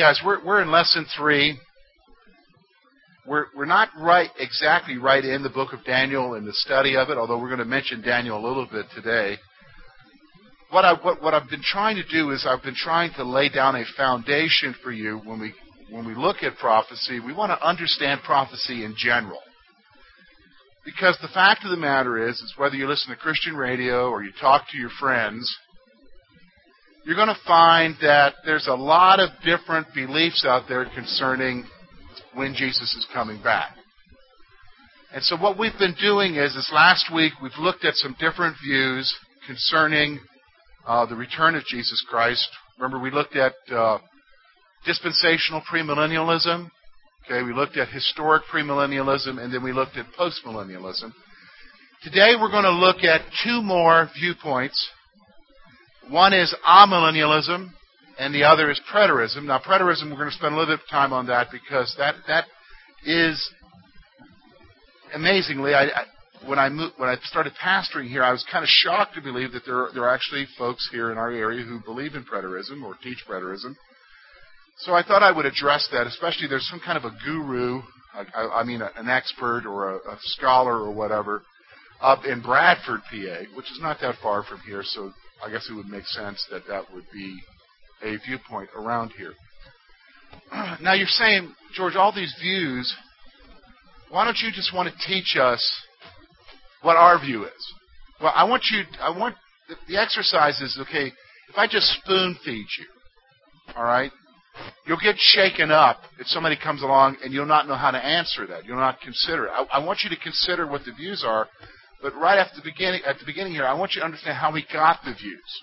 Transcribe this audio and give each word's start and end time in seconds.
Guys, 0.00 0.18
we're 0.24 0.42
we're 0.42 0.62
in 0.62 0.70
lesson 0.70 1.04
three. 1.14 1.58
We're 3.26 3.48
we're 3.54 3.66
not 3.66 3.90
right 3.98 4.30
exactly 4.38 4.96
right 4.96 5.22
in 5.22 5.42
the 5.42 5.50
book 5.50 5.74
of 5.74 5.84
Daniel 5.84 6.36
in 6.36 6.46
the 6.46 6.54
study 6.54 6.96
of 6.96 7.10
it, 7.10 7.18
although 7.18 7.38
we're 7.38 7.50
going 7.50 7.58
to 7.58 7.66
mention 7.66 8.00
Daniel 8.00 8.38
a 8.38 8.48
little 8.48 8.66
bit 8.66 8.86
today. 8.94 9.36
What 10.70 10.86
I 10.86 10.94
what, 10.94 11.22
what 11.22 11.34
I've 11.34 11.50
been 11.50 11.60
trying 11.62 11.96
to 11.96 12.08
do 12.10 12.30
is 12.30 12.46
I've 12.48 12.62
been 12.62 12.74
trying 12.74 13.12
to 13.16 13.24
lay 13.24 13.50
down 13.50 13.76
a 13.76 13.84
foundation 13.94 14.74
for 14.82 14.90
you 14.90 15.18
when 15.26 15.38
we 15.38 15.52
when 15.90 16.06
we 16.06 16.14
look 16.14 16.42
at 16.44 16.56
prophecy. 16.56 17.20
We 17.20 17.34
want 17.34 17.50
to 17.50 17.62
understand 17.62 18.22
prophecy 18.24 18.86
in 18.86 18.94
general. 18.96 19.40
Because 20.86 21.18
the 21.20 21.28
fact 21.28 21.62
of 21.64 21.70
the 21.72 21.76
matter 21.76 22.26
is, 22.26 22.36
is 22.36 22.54
whether 22.56 22.74
you 22.74 22.88
listen 22.88 23.10
to 23.10 23.20
Christian 23.20 23.54
radio 23.54 24.08
or 24.08 24.24
you 24.24 24.32
talk 24.40 24.64
to 24.70 24.78
your 24.78 24.88
friends, 24.98 25.54
you're 27.04 27.16
going 27.16 27.28
to 27.28 27.40
find 27.46 27.94
that 28.02 28.34
there's 28.44 28.66
a 28.66 28.74
lot 28.74 29.20
of 29.20 29.30
different 29.44 29.86
beliefs 29.94 30.44
out 30.46 30.64
there 30.68 30.84
concerning 30.94 31.64
when 32.34 32.54
Jesus 32.54 32.94
is 32.94 33.06
coming 33.12 33.42
back. 33.42 33.76
And 35.12 35.24
so 35.24 35.36
what 35.36 35.58
we've 35.58 35.76
been 35.78 35.96
doing 36.00 36.36
is, 36.36 36.54
is 36.54 36.70
last 36.72 37.12
week 37.12 37.32
we've 37.42 37.50
looked 37.58 37.84
at 37.84 37.94
some 37.94 38.14
different 38.20 38.56
views 38.62 39.12
concerning 39.46 40.20
uh, 40.86 41.06
the 41.06 41.16
return 41.16 41.54
of 41.56 41.64
Jesus 41.64 42.04
Christ. 42.08 42.48
Remember, 42.78 43.02
we 43.02 43.10
looked 43.10 43.34
at 43.34 43.54
uh, 43.72 43.98
dispensational 44.86 45.62
premillennialism. 45.62 46.68
Okay, 47.24 47.42
we 47.42 47.52
looked 47.52 47.76
at 47.76 47.88
historic 47.88 48.42
premillennialism, 48.52 49.42
and 49.42 49.52
then 49.52 49.62
we 49.62 49.72
looked 49.72 49.96
at 49.96 50.06
postmillennialism. 50.18 51.12
Today 52.02 52.34
we're 52.40 52.50
going 52.50 52.64
to 52.64 52.70
look 52.70 53.04
at 53.04 53.20
two 53.44 53.62
more 53.62 54.08
viewpoints. 54.18 54.90
One 56.10 56.32
is 56.32 56.52
amillennialism, 56.66 57.70
and 58.18 58.34
the 58.34 58.42
other 58.42 58.68
is 58.68 58.80
preterism. 58.92 59.44
Now, 59.44 59.60
preterism, 59.60 60.10
we're 60.10 60.16
going 60.16 60.30
to 60.30 60.36
spend 60.36 60.54
a 60.54 60.58
little 60.58 60.74
bit 60.74 60.82
of 60.82 60.90
time 60.90 61.12
on 61.12 61.28
that 61.28 61.48
because 61.52 61.94
that 61.98 62.16
that 62.26 62.46
is 63.06 63.52
amazingly. 65.14 65.72
I, 65.72 65.84
I 65.84 66.04
when 66.46 66.58
I 66.58 66.68
moved, 66.68 66.94
when 66.96 67.08
I 67.08 67.16
started 67.22 67.52
pastoring 67.62 68.08
here, 68.08 68.24
I 68.24 68.32
was 68.32 68.44
kind 68.50 68.64
of 68.64 68.68
shocked 68.68 69.14
to 69.14 69.22
believe 69.22 69.52
that 69.52 69.62
there 69.64 69.88
there 69.94 70.02
are 70.02 70.12
actually 70.12 70.46
folks 70.58 70.88
here 70.90 71.12
in 71.12 71.18
our 71.18 71.30
area 71.30 71.64
who 71.64 71.80
believe 71.84 72.14
in 72.14 72.24
preterism 72.24 72.82
or 72.82 72.96
teach 73.04 73.18
preterism. 73.28 73.76
So 74.78 74.94
I 74.94 75.04
thought 75.04 75.22
I 75.22 75.30
would 75.30 75.46
address 75.46 75.88
that, 75.92 76.08
especially 76.08 76.48
there's 76.48 76.68
some 76.68 76.80
kind 76.80 76.98
of 76.98 77.04
a 77.04 77.16
guru, 77.24 77.82
I, 78.14 78.60
I 78.60 78.64
mean 78.64 78.82
an 78.82 79.08
expert 79.08 79.64
or 79.64 79.90
a, 79.90 79.96
a 79.96 80.18
scholar 80.22 80.76
or 80.80 80.90
whatever, 80.90 81.42
up 82.00 82.24
in 82.24 82.42
Bradford, 82.42 83.00
PA, 83.10 83.44
which 83.54 83.70
is 83.70 83.78
not 83.80 84.00
that 84.00 84.16
far 84.22 84.42
from 84.42 84.58
here. 84.60 84.82
So 84.82 85.12
I 85.44 85.50
guess 85.50 85.68
it 85.70 85.74
would 85.74 85.88
make 85.88 86.04
sense 86.06 86.46
that 86.50 86.66
that 86.68 86.92
would 86.92 87.04
be 87.12 87.38
a 88.02 88.16
viewpoint 88.26 88.70
around 88.76 89.12
here. 89.16 89.32
Now 90.80 90.94
you're 90.94 91.06
saying, 91.06 91.52
George, 91.74 91.96
all 91.96 92.12
these 92.14 92.34
views, 92.40 92.94
why 94.10 94.24
don't 94.24 94.38
you 94.38 94.50
just 94.52 94.74
want 94.74 94.92
to 94.92 95.06
teach 95.06 95.36
us 95.40 95.62
what 96.82 96.96
our 96.96 97.18
view 97.20 97.44
is? 97.44 97.74
Well, 98.20 98.32
I 98.34 98.44
want 98.44 98.64
you, 98.70 98.82
I 99.00 99.16
want, 99.16 99.36
the 99.88 99.96
exercise 99.96 100.60
is, 100.60 100.78
okay, 100.80 101.12
if 101.48 101.56
I 101.56 101.66
just 101.66 101.86
spoon 101.86 102.36
feed 102.44 102.66
you, 102.78 103.74
all 103.76 103.84
right, 103.84 104.10
you'll 104.86 104.98
get 105.02 105.16
shaken 105.18 105.70
up 105.70 106.00
if 106.18 106.26
somebody 106.26 106.56
comes 106.56 106.82
along 106.82 107.16
and 107.22 107.32
you'll 107.32 107.46
not 107.46 107.68
know 107.68 107.76
how 107.76 107.90
to 107.90 107.98
answer 107.98 108.46
that. 108.46 108.64
You'll 108.64 108.76
not 108.76 109.00
consider 109.00 109.46
it. 109.46 109.52
I, 109.52 109.78
I 109.78 109.84
want 109.84 110.00
you 110.02 110.10
to 110.10 110.22
consider 110.22 110.66
what 110.66 110.84
the 110.84 110.92
views 110.92 111.24
are, 111.26 111.48
but 112.02 112.14
right 112.16 112.38
at 112.38 112.50
the 112.54 112.62
beginning, 112.62 113.02
at 113.06 113.18
the 113.18 113.26
beginning 113.26 113.52
here, 113.52 113.64
I 113.64 113.74
want 113.74 113.92
you 113.94 114.00
to 114.00 114.04
understand 114.04 114.36
how 114.36 114.52
we 114.52 114.64
got 114.72 115.00
the 115.04 115.14
views. 115.14 115.62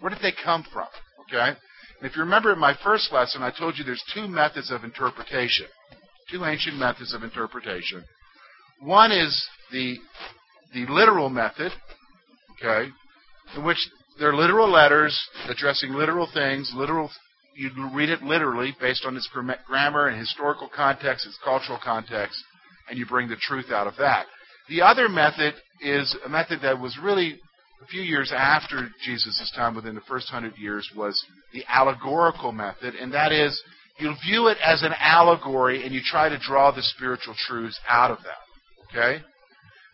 Where 0.00 0.10
did 0.10 0.22
they 0.22 0.32
come 0.44 0.64
from? 0.72 0.88
Okay? 1.28 1.56
And 2.00 2.10
if 2.10 2.16
you 2.16 2.22
remember 2.22 2.52
in 2.52 2.58
my 2.58 2.74
first 2.82 3.12
lesson, 3.12 3.42
I 3.42 3.50
told 3.50 3.76
you 3.76 3.84
there's 3.84 4.04
two 4.14 4.26
methods 4.26 4.70
of 4.70 4.84
interpretation, 4.84 5.66
two 6.30 6.44
ancient 6.44 6.76
methods 6.76 7.14
of 7.14 7.22
interpretation. 7.22 8.04
One 8.80 9.12
is 9.12 9.46
the 9.70 9.96
the 10.72 10.86
literal 10.86 11.28
method, 11.28 11.72
okay, 12.56 12.90
in 13.56 13.64
which 13.64 13.78
they're 14.18 14.34
literal 14.34 14.70
letters 14.70 15.18
addressing 15.48 15.92
literal 15.92 16.28
things, 16.32 16.72
literal. 16.74 17.10
You 17.56 17.70
read 17.92 18.08
it 18.08 18.22
literally 18.22 18.74
based 18.80 19.04
on 19.04 19.16
its 19.16 19.28
grammar 19.66 20.06
and 20.06 20.18
historical 20.18 20.70
context, 20.74 21.26
its 21.26 21.38
cultural 21.44 21.78
context, 21.82 22.42
and 22.88 22.98
you 22.98 23.04
bring 23.06 23.28
the 23.28 23.36
truth 23.36 23.70
out 23.70 23.86
of 23.86 23.94
that. 23.98 24.26
The 24.70 24.82
other 24.82 25.08
method 25.08 25.54
is 25.82 26.16
a 26.24 26.28
method 26.28 26.60
that 26.62 26.78
was 26.78 26.96
really 27.02 27.40
a 27.82 27.86
few 27.86 28.02
years 28.02 28.32
after 28.34 28.88
Jesus' 29.04 29.52
time, 29.56 29.74
within 29.74 29.96
the 29.96 30.00
first 30.02 30.28
hundred 30.28 30.56
years, 30.56 30.88
was 30.96 31.20
the 31.52 31.64
allegorical 31.68 32.52
method, 32.52 32.94
and 32.94 33.12
that 33.12 33.32
is 33.32 33.60
you 33.98 34.14
view 34.24 34.46
it 34.46 34.58
as 34.64 34.82
an 34.82 34.92
allegory 34.98 35.84
and 35.84 35.92
you 35.92 36.00
try 36.04 36.28
to 36.28 36.38
draw 36.38 36.70
the 36.70 36.82
spiritual 36.82 37.34
truths 37.46 37.78
out 37.88 38.12
of 38.12 38.18
that. 38.18 38.90
Okay? 38.90 39.22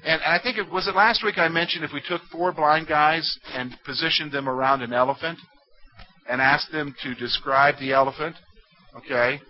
And 0.05 0.21
I 0.23 0.39
think 0.43 0.59
it 0.59 0.71
was 0.71 0.87
it 0.87 0.95
last 0.95 1.25
week 1.25 1.39
I 1.39 1.49
mentioned 1.49 1.83
if 1.83 1.93
we 1.93 2.03
took 2.07 2.21
four 2.31 2.53
blind 2.53 2.87
guys 2.87 3.39
and 3.55 3.75
positioned 3.85 4.31
them 4.31 4.49
around 4.49 4.83
an 4.83 4.93
elephant 4.93 5.39
and 6.29 6.41
asked 6.41 6.71
them 6.71 6.95
to 7.03 7.15
describe 7.15 7.79
the 7.81 7.93
elephant, 7.93 8.37
okay, 8.99 9.41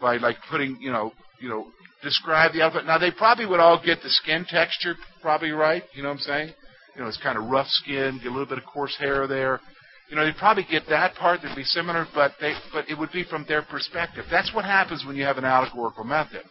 by 0.00 0.16
like 0.16 0.36
putting, 0.48 0.78
you 0.80 0.92
know, 0.92 1.12
you 1.40 1.48
know, 1.48 1.66
describe 2.02 2.52
the 2.52 2.62
elephant. 2.62 2.86
Now 2.86 2.98
they 2.98 3.10
probably 3.10 3.46
would 3.46 3.60
all 3.60 3.80
get 3.84 4.02
the 4.02 4.10
skin 4.10 4.46
texture 4.48 4.94
probably 5.22 5.50
right, 5.50 5.82
you 5.94 6.02
know 6.02 6.08
what 6.08 6.16
I'm 6.16 6.20
saying? 6.20 6.54
You 6.94 7.02
know, 7.02 7.08
it's 7.08 7.20
kind 7.22 7.38
of 7.38 7.44
rough 7.44 7.68
skin, 7.68 8.18
get 8.22 8.28
a 8.28 8.30
little 8.30 8.46
bit 8.46 8.58
of 8.58 8.64
coarse 8.64 8.96
hair 8.98 9.26
there. 9.26 9.60
You 10.08 10.16
know, 10.16 10.24
they'd 10.24 10.36
probably 10.36 10.66
get 10.68 10.82
that 10.88 11.14
part. 11.14 11.40
They'd 11.42 11.54
be 11.54 11.62
similar, 11.62 12.06
but 12.14 12.32
they, 12.40 12.54
but 12.72 12.88
it 12.90 12.98
would 12.98 13.12
be 13.12 13.22
from 13.24 13.44
their 13.46 13.62
perspective. 13.62 14.24
That's 14.28 14.52
what 14.52 14.64
happens 14.64 15.04
when 15.06 15.14
you 15.14 15.24
have 15.24 15.38
an 15.38 15.44
allegorical 15.44 16.02
method. 16.02 16.42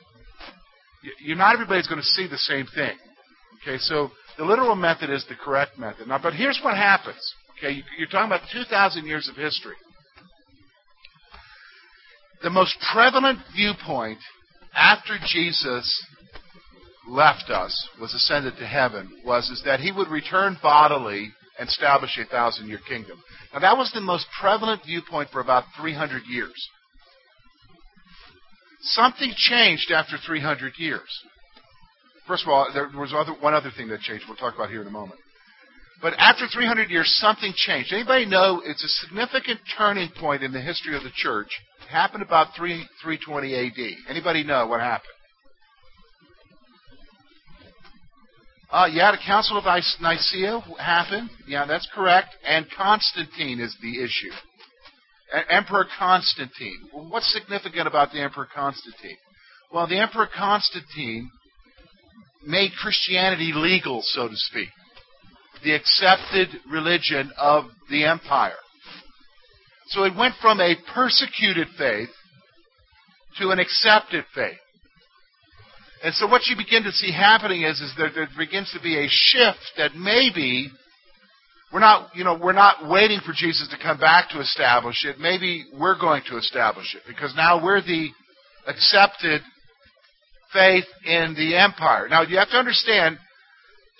You, 1.21 1.35
not 1.35 1.53
everybody's 1.53 1.87
going 1.87 1.99
to 1.99 2.07
see 2.07 2.27
the 2.27 2.37
same 2.37 2.67
thing. 2.73 2.95
Okay, 3.61 3.77
so 3.77 4.11
the 4.37 4.45
literal 4.45 4.75
method 4.75 5.09
is 5.09 5.25
the 5.27 5.35
correct 5.35 5.77
method. 5.77 6.07
Now, 6.07 6.19
but 6.21 6.33
here's 6.33 6.59
what 6.63 6.77
happens. 6.77 7.19
Okay, 7.57 7.81
you're 7.97 8.07
talking 8.07 8.27
about 8.27 8.47
2,000 8.53 9.05
years 9.05 9.27
of 9.27 9.35
history. 9.35 9.75
The 12.41 12.49
most 12.49 12.77
prevalent 12.93 13.39
viewpoint 13.53 14.19
after 14.73 15.17
Jesus 15.27 16.05
left 17.07 17.49
us, 17.49 17.89
was 17.99 18.13
ascended 18.13 18.55
to 18.57 18.67
heaven, 18.67 19.09
was 19.25 19.49
is 19.49 19.61
that 19.65 19.79
he 19.79 19.91
would 19.91 20.07
return 20.09 20.57
bodily 20.61 21.31
and 21.57 21.67
establish 21.67 22.17
a 22.17 22.25
thousand 22.25 22.67
year 22.67 22.79
kingdom. 22.87 23.21
Now 23.53 23.59
that 23.59 23.77
was 23.77 23.91
the 23.93 24.01
most 24.01 24.27
prevalent 24.39 24.81
viewpoint 24.85 25.29
for 25.31 25.41
about 25.41 25.65
300 25.79 26.23
years. 26.27 26.69
Something 28.81 29.33
changed 29.35 29.91
after 29.91 30.17
300 30.25 30.73
years. 30.77 31.09
First 32.27 32.43
of 32.43 32.49
all, 32.49 32.67
there 32.73 32.89
was 32.95 33.13
other, 33.13 33.33
one 33.33 33.53
other 33.53 33.71
thing 33.75 33.89
that 33.89 34.01
changed. 34.01 34.25
We'll 34.27 34.37
talk 34.37 34.55
about 34.55 34.69
here 34.69 34.81
in 34.81 34.87
a 34.87 34.91
moment. 34.91 35.19
But 36.01 36.13
after 36.17 36.47
300 36.47 36.89
years, 36.89 37.13
something 37.19 37.51
changed. 37.55 37.91
Anybody 37.91 38.25
know 38.25 38.61
it's 38.63 38.83
a 38.83 39.05
significant 39.05 39.59
turning 39.77 40.09
point 40.17 40.43
in 40.43 40.53
the 40.53 40.61
history 40.61 40.95
of 40.95 41.03
the 41.03 41.11
church? 41.13 41.49
It 41.81 41.89
happened 41.89 42.23
about 42.23 42.55
3, 42.55 42.85
320 43.03 43.55
AD. 43.55 44.09
Anybody 44.09 44.43
know 44.43 44.67
what 44.67 44.79
happened? 44.79 45.11
Uh, 48.71 48.87
yeah, 48.91 49.11
the 49.11 49.17
Council 49.25 49.57
of 49.57 49.65
Nicaea 49.65 50.59
happened. 50.79 51.29
Yeah, 51.47 51.65
that's 51.65 51.89
correct. 51.93 52.29
And 52.47 52.67
Constantine 52.77 53.59
is 53.59 53.75
the 53.81 54.03
issue. 54.03 54.31
Emperor 55.49 55.85
Constantine. 55.97 56.77
What's 56.91 57.31
significant 57.33 57.87
about 57.87 58.11
the 58.11 58.21
Emperor 58.21 58.47
Constantine? 58.53 59.17
Well, 59.71 59.87
the 59.87 59.99
Emperor 59.99 60.27
Constantine 60.35 61.29
made 62.45 62.71
Christianity 62.79 63.51
legal, 63.53 64.01
so 64.03 64.27
to 64.27 64.35
speak, 64.35 64.69
the 65.63 65.75
accepted 65.75 66.49
religion 66.71 67.31
of 67.37 67.65
the 67.89 68.05
empire. 68.05 68.53
So 69.87 70.03
it 70.03 70.15
went 70.15 70.35
from 70.41 70.59
a 70.59 70.75
persecuted 70.93 71.67
faith 71.77 72.09
to 73.39 73.49
an 73.49 73.59
accepted 73.59 74.25
faith. 74.35 74.57
And 76.03 76.13
so 76.13 76.27
what 76.27 76.47
you 76.47 76.55
begin 76.55 76.83
to 76.83 76.91
see 76.91 77.11
happening 77.11 77.63
is, 77.63 77.79
is 77.81 77.93
there, 77.97 78.09
there 78.13 78.27
begins 78.37 78.71
to 78.73 78.81
be 78.81 78.97
a 78.97 79.07
shift 79.09 79.73
that 79.77 79.95
maybe 79.95 80.69
we're 81.73 81.81
not, 81.81 82.15
you 82.15 82.23
know, 82.23 82.39
we're 82.41 82.53
not 82.53 82.89
waiting 82.89 83.19
for 83.25 83.33
Jesus 83.35 83.67
to 83.69 83.77
come 83.81 83.99
back 83.99 84.29
to 84.29 84.39
establish 84.39 85.05
it. 85.05 85.19
Maybe 85.19 85.65
we're 85.73 85.99
going 85.99 86.23
to 86.29 86.37
establish 86.37 86.95
it 86.95 87.01
because 87.07 87.33
now 87.35 87.63
we're 87.63 87.81
the 87.81 88.09
accepted 88.65 89.41
faith 90.53 90.85
in 91.05 91.35
the 91.35 91.55
empire. 91.57 92.07
Now 92.09 92.23
you 92.23 92.37
have 92.37 92.49
to 92.49 92.57
understand, 92.57 93.17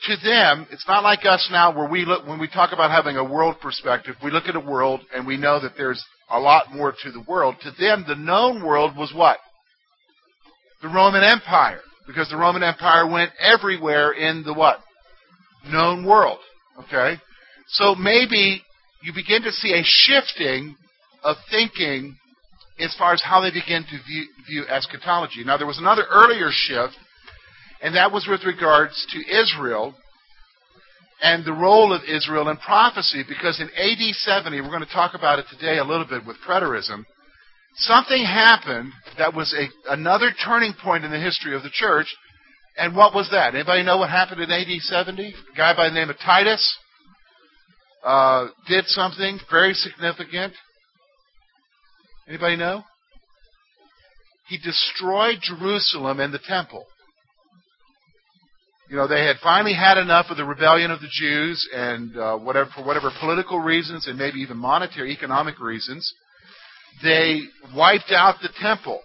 to 0.08 0.16
them, 0.24 0.68
it's 0.72 0.88
not 0.88 1.04
like 1.04 1.26
us 1.26 1.48
now 1.52 1.76
where 1.76 1.90
we 1.90 2.06
look 2.06 2.26
when 2.28 2.40
we 2.40 2.48
talk 2.48 2.72
about 2.72 2.92
having 2.92 3.18
a 3.18 3.24
world 3.24 3.58
perspective. 3.62 4.16
We 4.24 4.32
look 4.32 4.46
at 4.46 4.56
a 4.56 4.60
world 4.60 5.02
and 5.14 5.26
we 5.26 5.38
know 5.38 5.60
that 5.62 5.74
there's 5.78 6.04
a 6.30 6.40
lot 6.40 6.74
more 6.74 6.94
to 7.04 7.12
the 7.12 7.24
world. 7.28 7.56
To 7.64 7.72
them, 7.72 8.06
the 8.08 8.16
known 8.16 8.64
world 8.64 8.96
was 8.96 9.14
what? 9.14 9.40
The 10.82 10.88
Roman 10.88 11.24
Empire 11.24 11.82
because 12.10 12.28
the 12.30 12.38
Roman 12.38 12.64
Empire 12.64 13.08
went 13.08 13.32
everywhere 13.40 14.14
in 14.14 14.44
the 14.44 14.54
what? 14.54 14.80
Known 15.70 16.04
world. 16.04 16.40
Okay? 16.80 17.22
So 17.68 17.94
maybe 17.94 18.64
you 19.04 19.14
begin 19.14 19.44
to 19.44 19.52
see 19.52 19.74
a 19.74 19.84
shifting 19.84 20.76
of 21.24 21.38
thinking 21.52 22.18
as 22.80 22.96
far 22.98 23.14
as 23.14 23.22
how 23.22 23.42
they 23.42 23.52
begin 23.52 23.84
to 23.84 23.98
view, 24.08 24.26
view 24.48 24.64
eschatology. 24.68 25.44
Now, 25.44 25.58
there 25.58 25.68
was 25.68 25.78
another 25.78 26.06
earlier 26.10 26.50
shift, 26.50 26.96
and 27.82 27.96
that 27.96 28.12
was 28.12 28.28
with 28.30 28.44
regards 28.46 29.06
to 29.12 29.42
Israel 29.42 29.94
and 31.22 31.44
the 31.44 31.54
role 31.54 31.94
of 31.94 32.02
Israel 32.04 32.50
in 32.50 32.58
prophecy, 32.58 33.24
because 33.28 33.60
in 33.60 33.70
AD 33.76 34.16
70, 34.16 34.62
we're 34.62 34.68
going 34.68 34.86
to 34.86 34.94
talk 34.94 35.14
about 35.16 35.40
it 35.40 35.46
today 35.50 35.78
a 35.78 35.84
little 35.84 36.06
bit 36.06 36.26
with 36.26 36.38
preterism, 36.48 37.04
something 37.76 38.24
happened 38.24 38.92
that 39.18 39.34
was 39.34 39.54
a, 39.54 39.94
another 39.94 40.32
turning 40.46 40.74
point 40.82 41.04
in 41.04 41.12
the 41.12 41.20
history 41.20 41.56
of 41.56 41.64
the 41.64 41.70
church. 41.72 42.08
And 42.78 42.96
what 42.96 43.14
was 43.14 43.30
that? 43.32 43.54
Anybody 43.54 43.84
know 43.84 43.98
what 43.98 44.10
happened 44.10 44.42
in 44.42 44.50
AD 44.50 44.82
70? 44.82 45.34
A 45.54 45.58
guy 45.58 45.76
by 45.76 45.90
the 45.90 45.96
name 45.96 46.10
of 46.10 46.18
Titus 46.24 46.78
uh, 48.06 48.48
did 48.68 48.86
something 48.88 49.40
very 49.52 49.74
significant. 49.74 50.54
Anybody 52.28 52.56
know? 52.56 52.84
He 54.48 54.58
destroyed 54.58 55.40
Jerusalem 55.42 56.22
and 56.22 56.34
the 56.34 56.40
temple. 56.40 56.86
You 58.90 58.96
know, 58.96 59.08
they 59.08 59.24
had 59.24 59.36
finally 59.44 59.76
had 59.76 60.00
enough 60.00 60.28
of 60.32 60.38
the 60.38 60.44
rebellion 60.44 60.90
of 60.90 61.00
the 61.00 61.10
Jews, 61.12 61.70
and 61.76 62.18
uh, 62.18 62.38
whatever 62.38 62.72
for 62.76 62.84
whatever 62.84 63.12
political 63.20 63.60
reasons 63.60 64.08
and 64.08 64.18
maybe 64.18 64.40
even 64.40 64.58
monetary, 64.58 65.12
economic 65.12 65.60
reasons, 65.60 66.12
they 67.04 67.42
wiped 67.76 68.12
out 68.12 68.38
the 68.42 68.50
temple. 68.60 69.02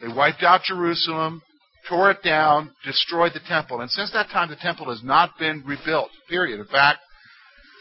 They 0.00 0.06
wiped 0.06 0.44
out 0.44 0.62
Jerusalem, 0.62 1.42
tore 1.88 2.12
it 2.12 2.22
down, 2.22 2.70
destroyed 2.84 3.32
the 3.34 3.40
temple, 3.48 3.80
and 3.80 3.90
since 3.90 4.12
that 4.12 4.28
time, 4.28 4.50
the 4.50 4.56
temple 4.56 4.88
has 4.90 5.02
not 5.02 5.36
been 5.36 5.64
rebuilt. 5.66 6.10
Period. 6.28 6.60
In 6.60 6.66
fact, 6.66 7.00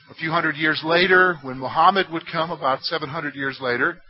a 0.10 0.16
few 0.16 0.32
hundred 0.32 0.56
years 0.56 0.82
later, 0.84 1.38
when 1.44 1.60
Muhammad 1.60 2.08
would 2.12 2.24
come, 2.32 2.50
about 2.50 2.82
700 2.82 3.36
years 3.36 3.60
later, 3.62 4.02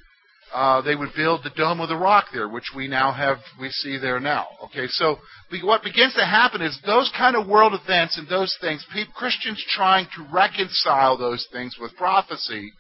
uh, 0.54 0.82
they 0.82 0.96
would 0.96 1.12
build 1.16 1.42
the 1.44 1.52
Dome 1.56 1.80
of 1.80 1.90
the 1.90 1.96
Rock 1.96 2.26
there, 2.34 2.50
which 2.50 2.72
we 2.76 2.88
now 2.88 3.14
have, 3.14 3.38
we 3.60 3.70
see 3.70 3.98
there 3.98 4.20
now. 4.20 4.48
Okay, 4.66 4.88
so 4.88 5.18
what 5.64 5.84
begins 5.84 6.14
to 6.16 6.26
happen 6.26 6.62
is 6.62 6.78
those 6.86 7.12
kind 7.18 7.36
of 7.36 7.48
world 7.48 7.74
events 7.74 8.18
and 8.18 8.28
those 8.28 8.56
things, 8.60 8.86
Christians 9.16 9.64
trying 9.70 10.08
to 10.16 10.28
reconcile 10.34 11.18
those 11.18 11.48
things 11.52 11.78
with 11.80 11.96
prophecy, 11.96 12.72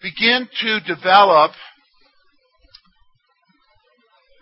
begin 0.00 0.48
to 0.62 0.80
develop 0.80 1.52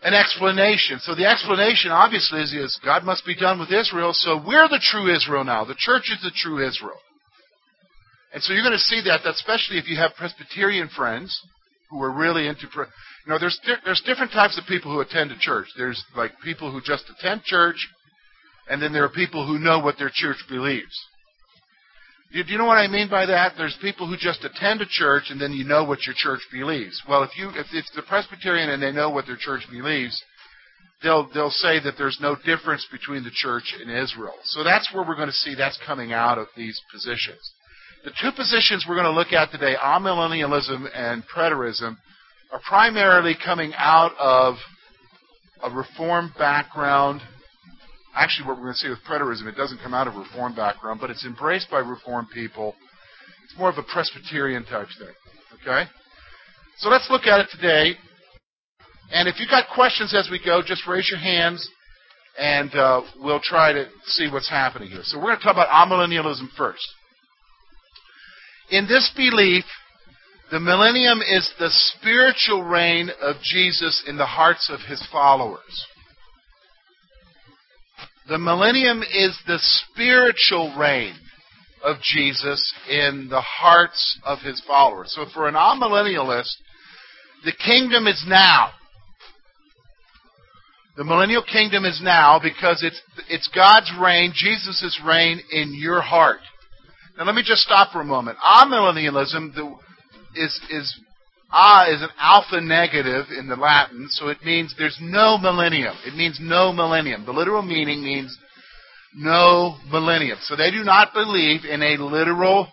an 0.03 0.15
explanation. 0.15 1.01
So 1.01 1.15
the 1.15 1.27
explanation, 1.27 1.91
obviously, 1.91 2.43
is, 2.43 2.53
is 2.53 2.81
God 2.85 3.05
must 3.05 3.25
be 3.27 3.35
done 3.35 3.59
with 3.59 3.73
Israel, 3.73 4.13
so 4.13 4.37
we're 4.37 4.69
the 4.69 4.83
true 4.83 5.13
Israel 5.13 5.45
now. 5.45 5.65
The 5.65 5.77
church 5.77 6.11
is 6.13 6.23
the 6.23 6.33
true 6.35 6.65
Israel. 6.65 7.01
And 8.33 8.43
so 8.43 8.53
you're 8.53 8.63
going 8.63 8.73
to 8.73 8.79
see 8.79 9.03
that, 9.07 9.27
especially 9.27 9.79
if 9.79 9.89
you 9.89 9.97
have 9.97 10.13
Presbyterian 10.17 10.89
friends 10.95 11.41
who 11.95 12.03
are 12.03 12.11
really 12.11 12.49
into. 12.49 12.67
You 12.75 12.85
know, 13.29 13.39
there's 13.39 13.59
there's 13.85 14.03
different 14.05 14.33
types 14.33 14.59
of 14.59 14.67
people 14.67 14.93
who 14.93 15.01
attend 15.01 15.31
a 15.31 15.39
church. 15.39 15.69
There's 15.79 16.03
like 16.17 16.33
people 16.43 16.73
who 16.73 16.81
just 16.81 17.05
attend 17.09 17.45
church, 17.45 17.77
and 18.69 18.83
then 18.83 18.93
there 18.93 19.05
are 19.05 19.11
people 19.11 19.47
who 19.47 19.59
know 19.59 19.79
what 19.79 19.97
their 19.97 20.11
church 20.13 20.39
believes. 20.49 20.99
Do 22.33 22.43
you 22.49 22.59
know 22.59 22.65
what 22.65 22.79
I 22.79 22.89
mean 22.89 23.09
by 23.09 23.27
that? 23.27 23.53
There's 23.57 23.79
people 23.81 24.09
who 24.09 24.17
just 24.17 24.45
attend 24.45 24.81
a 24.81 24.87
church 24.89 25.25
and 25.31 25.41
then 25.41 25.53
you 25.53 25.63
know 25.65 25.85
what 25.85 26.05
your 26.05 26.17
church 26.19 26.41
believes. 26.51 27.01
Well, 27.09 27.23
if 27.23 27.31
you 27.39 27.51
if 27.51 27.67
it's 27.73 27.93
the 27.95 28.03
Presbyterian 28.03 28.71
and 28.71 28.83
they 28.83 28.91
know 28.91 29.09
what 29.09 29.27
their 29.27 29.39
church 29.39 29.63
believes, 29.71 30.21
they'll 31.01 31.29
they'll 31.33 31.51
say 31.51 31.79
that 31.79 31.95
there's 31.97 32.19
no 32.21 32.35
difference 32.45 32.85
between 32.91 33.23
the 33.23 33.31
church 33.33 33.73
and 33.81 33.89
Israel. 33.89 34.35
So 34.47 34.65
that's 34.65 34.93
where 34.93 35.07
we're 35.07 35.15
going 35.15 35.29
to 35.29 35.33
see 35.33 35.55
that's 35.55 35.79
coming 35.87 36.13
out 36.13 36.39
of 36.39 36.49
these 36.57 36.81
positions. 36.93 37.39
The 38.05 38.13
two 38.21 38.33
positions 38.37 38.85
we're 38.87 38.97
going 38.97 39.07
to 39.07 39.19
look 39.19 39.33
at 39.33 39.51
today, 39.51 39.75
amillennialism 39.83 40.87
and 40.95 41.23
preterism, 41.35 41.97
are 42.53 42.61
primarily 42.69 43.35
coming 43.43 43.73
out 43.79 44.13
of 44.19 44.57
a 45.63 45.71
reform 45.71 46.31
background. 46.39 47.23
Actually, 48.15 48.49
what 48.49 48.59
we're 48.59 48.65
going 48.65 48.75
to 48.75 48.79
see 48.79 48.91
with 48.91 48.99
preterism, 49.09 49.47
it 49.47 49.57
doesn't 49.57 49.81
come 49.83 49.95
out 49.95 50.07
of 50.07 50.17
a 50.17 50.19
Reformed 50.19 50.55
background, 50.55 51.01
but 51.01 51.09
it's 51.09 51.25
embraced 51.25 51.71
by 51.71 51.79
reform 51.79 52.29
people. 52.33 52.75
It's 53.47 53.59
more 53.59 53.71
of 53.71 53.79
a 53.79 53.83
Presbyterian 53.83 54.65
type 54.67 54.89
thing. 54.99 55.15
Okay? 55.63 55.91
So 56.81 56.91
let's 56.91 57.09
look 57.11 57.23
at 57.23 57.41
it 57.41 57.49
today. 57.53 57.97
And 59.13 59.29
if 59.29 59.41
you've 59.41 59.49
got 59.49 59.65
questions 59.75 60.15
as 60.15 60.29
we 60.31 60.39
go, 60.45 60.61
just 60.65 60.87
raise 60.87 61.09
your 61.11 61.21
hands 61.21 61.67
and 62.39 62.75
uh, 62.75 63.01
we'll 63.19 63.41
try 63.43 63.73
to 63.73 63.89
see 64.05 64.29
what's 64.31 64.51
happening 64.51 64.91
here. 64.91 65.01
So 65.05 65.17
we're 65.17 65.29
going 65.29 65.39
to 65.39 65.43
talk 65.43 65.55
about 65.55 65.69
amillennialism 65.69 66.49
first. 66.57 66.87
In 68.71 68.87
this 68.87 69.11
belief, 69.17 69.65
the 70.51 70.61
millennium 70.61 71.21
is 71.21 71.53
the 71.59 71.71
spiritual 71.71 72.63
reign 72.65 73.11
of 73.21 73.37
Jesus 73.43 74.05
in 74.07 74.17
the 74.17 74.27
hearts 74.27 74.71
of 74.71 74.81
his 74.89 75.07
followers. 75.11 75.87
The 78.29 78.39
millennium 78.39 79.03
is 79.03 79.39
the 79.47 79.59
spiritual 79.59 80.75
reign 80.79 81.15
of 81.83 81.97
Jesus 82.03 82.73
in 82.89 83.29
the 83.29 83.43
hearts 83.43 84.19
of 84.25 84.39
his 84.41 84.63
followers. 84.67 85.13
So 85.15 85.27
for 85.33 85.47
an 85.47 85.55
amillennialist, 85.55 86.55
the 87.45 87.53
kingdom 87.53 88.07
is 88.07 88.25
now. 88.27 88.71
The 90.97 91.05
millennial 91.05 91.43
kingdom 91.43 91.85
is 91.85 92.01
now 92.03 92.41
because 92.43 92.83
it's, 92.83 93.01
it's 93.29 93.51
God's 93.55 93.93
reign, 94.01 94.33
Jesus' 94.35 95.01
reign 95.05 95.41
in 95.51 95.75
your 95.75 96.01
heart. 96.01 96.41
Now 97.17 97.25
let 97.25 97.35
me 97.35 97.43
just 97.45 97.63
stop 97.63 97.93
for 97.93 98.01
a 98.01 98.05
moment. 98.05 98.39
Amillennialism 98.39 99.55
is 100.35 100.61
is 100.71 101.01
a 101.53 101.87
is 101.93 102.03
an 102.03 102.09
alpha 102.19 102.61
negative 102.61 103.27
in 103.37 103.49
the 103.49 103.57
Latin, 103.57 104.09
so 104.11 104.29
it 104.29 104.39
means 104.45 104.75
there's 104.77 104.99
no 105.01 105.39
millennium. 105.39 105.95
It 106.05 106.15
means 106.15 106.39
no 106.41 106.73
millennium. 106.73 107.25
The 107.25 107.33
literal 107.33 107.63
meaning 107.63 108.03
means 108.03 108.37
no 109.15 109.77
millennium. 109.91 110.39
So 110.43 110.57
they 110.57 110.73
do 110.73 110.83
not 110.83 111.13
believe 111.15 111.65
in 111.65 111.83
a 111.83 112.03
literal 112.03 112.69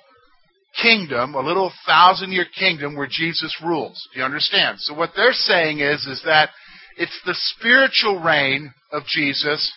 kingdom, 0.81 1.35
a 1.35 1.41
little 1.41 1.71
thousand 1.85 2.31
year 2.31 2.45
kingdom 2.57 2.95
where 2.95 3.07
Jesus 3.07 3.55
rules. 3.63 4.07
Do 4.13 4.19
you 4.19 4.25
understand? 4.25 4.79
So 4.79 4.95
what 4.95 5.11
they're 5.15 5.33
saying 5.33 5.79
is 5.79 6.05
is 6.07 6.21
that 6.25 6.50
it's 6.98 7.19
the 7.25 7.36
spiritual 7.36 8.19
reign 8.19 8.74
of 8.91 9.03
Jesus 9.05 9.71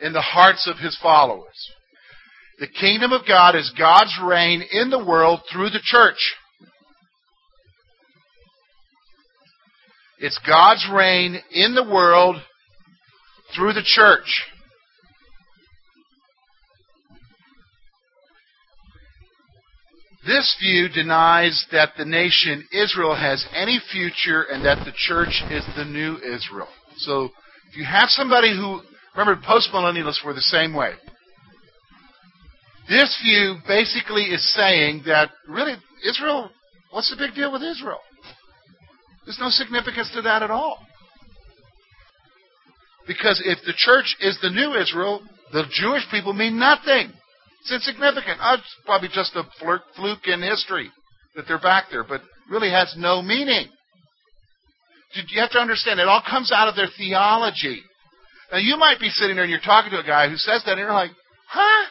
in 0.00 0.12
the 0.12 0.20
hearts 0.20 0.68
of 0.68 0.78
his 0.78 0.96
followers. 1.02 1.70
The 2.58 2.66
kingdom 2.66 3.12
of 3.12 3.26
God 3.28 3.54
is 3.54 3.72
God's 3.78 4.16
reign 4.24 4.62
in 4.72 4.88
the 4.88 5.04
world 5.04 5.40
through 5.52 5.70
the 5.70 5.80
church. 5.82 6.34
It's 10.18 10.40
God's 10.46 10.88
reign 10.90 11.38
in 11.52 11.74
the 11.74 11.84
world 11.84 12.36
through 13.54 13.74
the 13.74 13.84
church. 13.84 14.42
This 20.26 20.56
view 20.58 20.88
denies 20.88 21.66
that 21.70 21.90
the 21.96 22.04
nation 22.04 22.66
Israel 22.72 23.14
has 23.14 23.46
any 23.54 23.78
future 23.92 24.42
and 24.42 24.64
that 24.64 24.84
the 24.84 24.92
church 24.96 25.42
is 25.50 25.64
the 25.76 25.84
new 25.84 26.16
Israel. 26.16 26.68
So, 26.96 27.26
if 27.70 27.76
you 27.76 27.84
have 27.84 28.08
somebody 28.08 28.48
who, 28.48 28.80
remember, 29.14 29.40
postmillennialists 29.46 30.24
were 30.24 30.34
the 30.34 30.40
same 30.40 30.74
way. 30.74 30.94
This 32.88 33.16
view 33.24 33.56
basically 33.66 34.24
is 34.24 34.54
saying 34.54 35.02
that 35.06 35.30
really, 35.48 35.74
Israel, 36.04 36.50
what's 36.90 37.10
the 37.10 37.16
big 37.16 37.34
deal 37.34 37.52
with 37.52 37.62
Israel? 37.62 38.00
There's 39.24 39.40
no 39.40 39.50
significance 39.50 40.10
to 40.14 40.22
that 40.22 40.42
at 40.42 40.50
all. 40.50 40.78
Because 43.08 43.42
if 43.44 43.58
the 43.66 43.74
church 43.76 44.16
is 44.20 44.38
the 44.40 44.50
new 44.50 44.74
Israel, 44.74 45.20
the 45.52 45.64
Jewish 45.70 46.02
people 46.10 46.32
mean 46.32 46.58
nothing. 46.58 47.12
It's 47.62 47.72
insignificant. 47.72 48.38
Oh, 48.40 48.54
it's 48.54 48.76
probably 48.84 49.08
just 49.12 49.34
a 49.34 49.42
fluke 49.96 50.26
in 50.26 50.42
history 50.42 50.90
that 51.34 51.46
they're 51.48 51.60
back 51.60 51.86
there, 51.90 52.04
but 52.04 52.20
really 52.50 52.70
has 52.70 52.94
no 52.96 53.22
meaning. 53.22 53.68
You 55.14 55.40
have 55.40 55.50
to 55.50 55.58
understand, 55.58 55.98
it 55.98 56.08
all 56.08 56.22
comes 56.28 56.52
out 56.52 56.68
of 56.68 56.76
their 56.76 56.88
theology. 56.96 57.82
Now, 58.52 58.58
you 58.58 58.76
might 58.76 59.00
be 59.00 59.08
sitting 59.08 59.34
there 59.34 59.44
and 59.44 59.50
you're 59.50 59.60
talking 59.60 59.90
to 59.90 59.98
a 59.98 60.06
guy 60.06 60.28
who 60.28 60.36
says 60.36 60.62
that, 60.64 60.72
and 60.72 60.80
you're 60.80 60.92
like, 60.92 61.10
huh? 61.48 61.88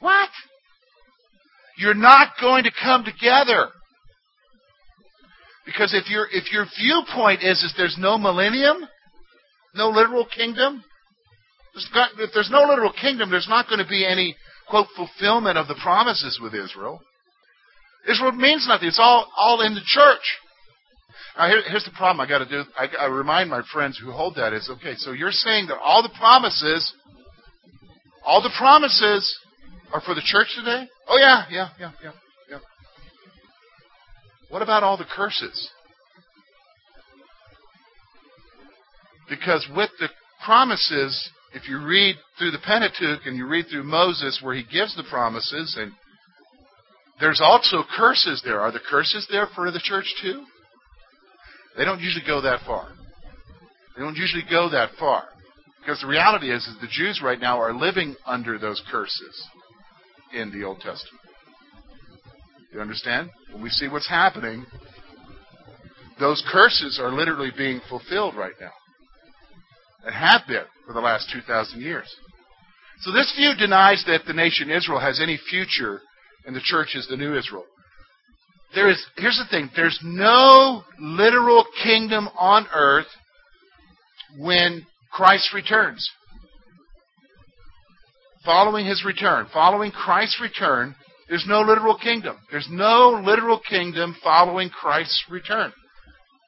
What? 0.00 0.28
You're 1.78 1.94
not 1.94 2.32
going 2.40 2.64
to 2.64 2.70
come 2.82 3.04
together. 3.04 3.68
Because 5.64 5.94
if 5.94 6.10
your 6.10 6.26
if 6.32 6.50
your 6.52 6.66
viewpoint 6.78 7.42
is 7.42 7.62
is 7.62 7.72
there's 7.76 7.96
no 7.98 8.18
millennium, 8.18 8.86
no 9.74 9.90
literal 9.90 10.26
kingdom, 10.26 10.82
if 11.74 12.30
there's 12.34 12.50
no 12.50 12.62
literal 12.62 12.92
kingdom, 12.92 13.30
there's 13.30 13.48
not 13.48 13.68
going 13.68 13.78
to 13.78 13.88
be 13.88 14.06
any 14.06 14.34
quote 14.68 14.88
fulfillment 14.96 15.56
of 15.56 15.68
the 15.68 15.76
promises 15.82 16.40
with 16.42 16.54
Israel. 16.54 17.00
Israel 18.08 18.32
means 18.32 18.66
nothing. 18.66 18.88
It's 18.88 18.98
all 19.00 19.30
all 19.36 19.60
in 19.60 19.74
the 19.74 19.82
church. 19.84 20.38
Now 21.36 21.48
here, 21.48 21.62
here's 21.68 21.84
the 21.84 21.92
problem. 21.92 22.20
I 22.20 22.28
got 22.28 22.38
to 22.38 22.48
do. 22.48 22.64
I, 22.76 22.88
I 23.04 23.06
remind 23.06 23.50
my 23.50 23.62
friends 23.72 23.98
who 24.02 24.10
hold 24.10 24.36
that 24.36 24.52
is 24.52 24.68
okay. 24.70 24.94
So 24.96 25.12
you're 25.12 25.30
saying 25.30 25.68
that 25.68 25.78
all 25.78 26.02
the 26.02 26.14
promises, 26.18 26.92
all 28.24 28.42
the 28.42 28.52
promises 28.58 29.38
are 29.92 30.00
for 30.00 30.14
the 30.14 30.22
church 30.24 30.48
today? 30.56 30.88
Oh, 31.08 31.18
yeah, 31.18 31.44
yeah, 31.50 31.68
yeah, 31.78 31.92
yeah, 32.02 32.12
yeah. 32.50 32.58
What 34.48 34.62
about 34.62 34.82
all 34.82 34.96
the 34.96 35.04
curses? 35.04 35.70
Because 39.28 39.66
with 39.76 39.90
the 40.00 40.08
promises, 40.44 41.30
if 41.54 41.68
you 41.68 41.80
read 41.84 42.16
through 42.38 42.50
the 42.50 42.58
Pentateuch 42.58 43.26
and 43.26 43.36
you 43.36 43.46
read 43.46 43.66
through 43.70 43.84
Moses 43.84 44.40
where 44.42 44.54
he 44.54 44.64
gives 44.64 44.96
the 44.96 45.04
promises, 45.08 45.76
and 45.78 45.92
there's 47.20 47.40
also 47.42 47.84
curses 47.96 48.42
there. 48.44 48.60
Are 48.60 48.72
the 48.72 48.80
curses 48.80 49.26
there 49.30 49.48
for 49.54 49.70
the 49.70 49.80
church 49.82 50.12
too? 50.22 50.44
They 51.76 51.84
don't 51.84 52.00
usually 52.00 52.26
go 52.26 52.40
that 52.40 52.60
far. 52.66 52.88
They 53.96 54.02
don't 54.02 54.16
usually 54.16 54.44
go 54.48 54.70
that 54.70 54.90
far. 54.98 55.24
Because 55.80 56.00
the 56.00 56.08
reality 56.08 56.50
is, 56.52 56.66
is 56.66 56.76
the 56.80 56.88
Jews 56.90 57.20
right 57.22 57.40
now 57.40 57.60
are 57.60 57.72
living 57.72 58.16
under 58.26 58.58
those 58.58 58.82
curses 58.90 59.48
in 60.32 60.50
the 60.52 60.64
Old 60.64 60.80
Testament. 60.80 61.20
You 62.72 62.80
understand? 62.80 63.30
When 63.52 63.62
we 63.62 63.70
see 63.70 63.88
what's 63.88 64.08
happening, 64.08 64.64
those 66.18 66.44
curses 66.52 67.00
are 67.02 67.12
literally 67.12 67.50
being 67.56 67.80
fulfilled 67.88 68.36
right 68.36 68.52
now. 68.60 68.70
And 70.04 70.14
have 70.14 70.42
been 70.46 70.64
for 70.86 70.92
the 70.92 71.00
last 71.00 71.30
2,000 71.32 71.80
years. 71.80 72.14
So 73.00 73.12
this 73.12 73.32
view 73.36 73.54
denies 73.58 74.04
that 74.06 74.22
the 74.26 74.32
nation 74.32 74.70
Israel 74.70 75.00
has 75.00 75.20
any 75.20 75.38
future 75.48 76.00
and 76.46 76.54
the 76.54 76.60
church 76.62 76.94
is 76.94 77.06
the 77.08 77.16
new 77.16 77.36
Israel. 77.36 77.64
There 78.74 78.88
is, 78.88 79.04
here's 79.16 79.38
the 79.38 79.50
thing, 79.50 79.70
there's 79.74 79.98
no 80.02 80.84
literal 80.98 81.66
kingdom 81.82 82.28
on 82.38 82.66
earth 82.72 83.06
when 84.38 84.86
Christ 85.10 85.52
returns. 85.52 86.08
Following 88.44 88.86
his 88.86 89.04
return, 89.04 89.46
following 89.52 89.90
Christ's 89.90 90.40
return, 90.40 90.94
there's 91.28 91.44
no 91.46 91.60
literal 91.60 91.96
kingdom. 91.96 92.36
There's 92.50 92.68
no 92.70 93.22
literal 93.24 93.60
kingdom 93.60 94.16
following 94.22 94.70
Christ's 94.70 95.24
return. 95.30 95.72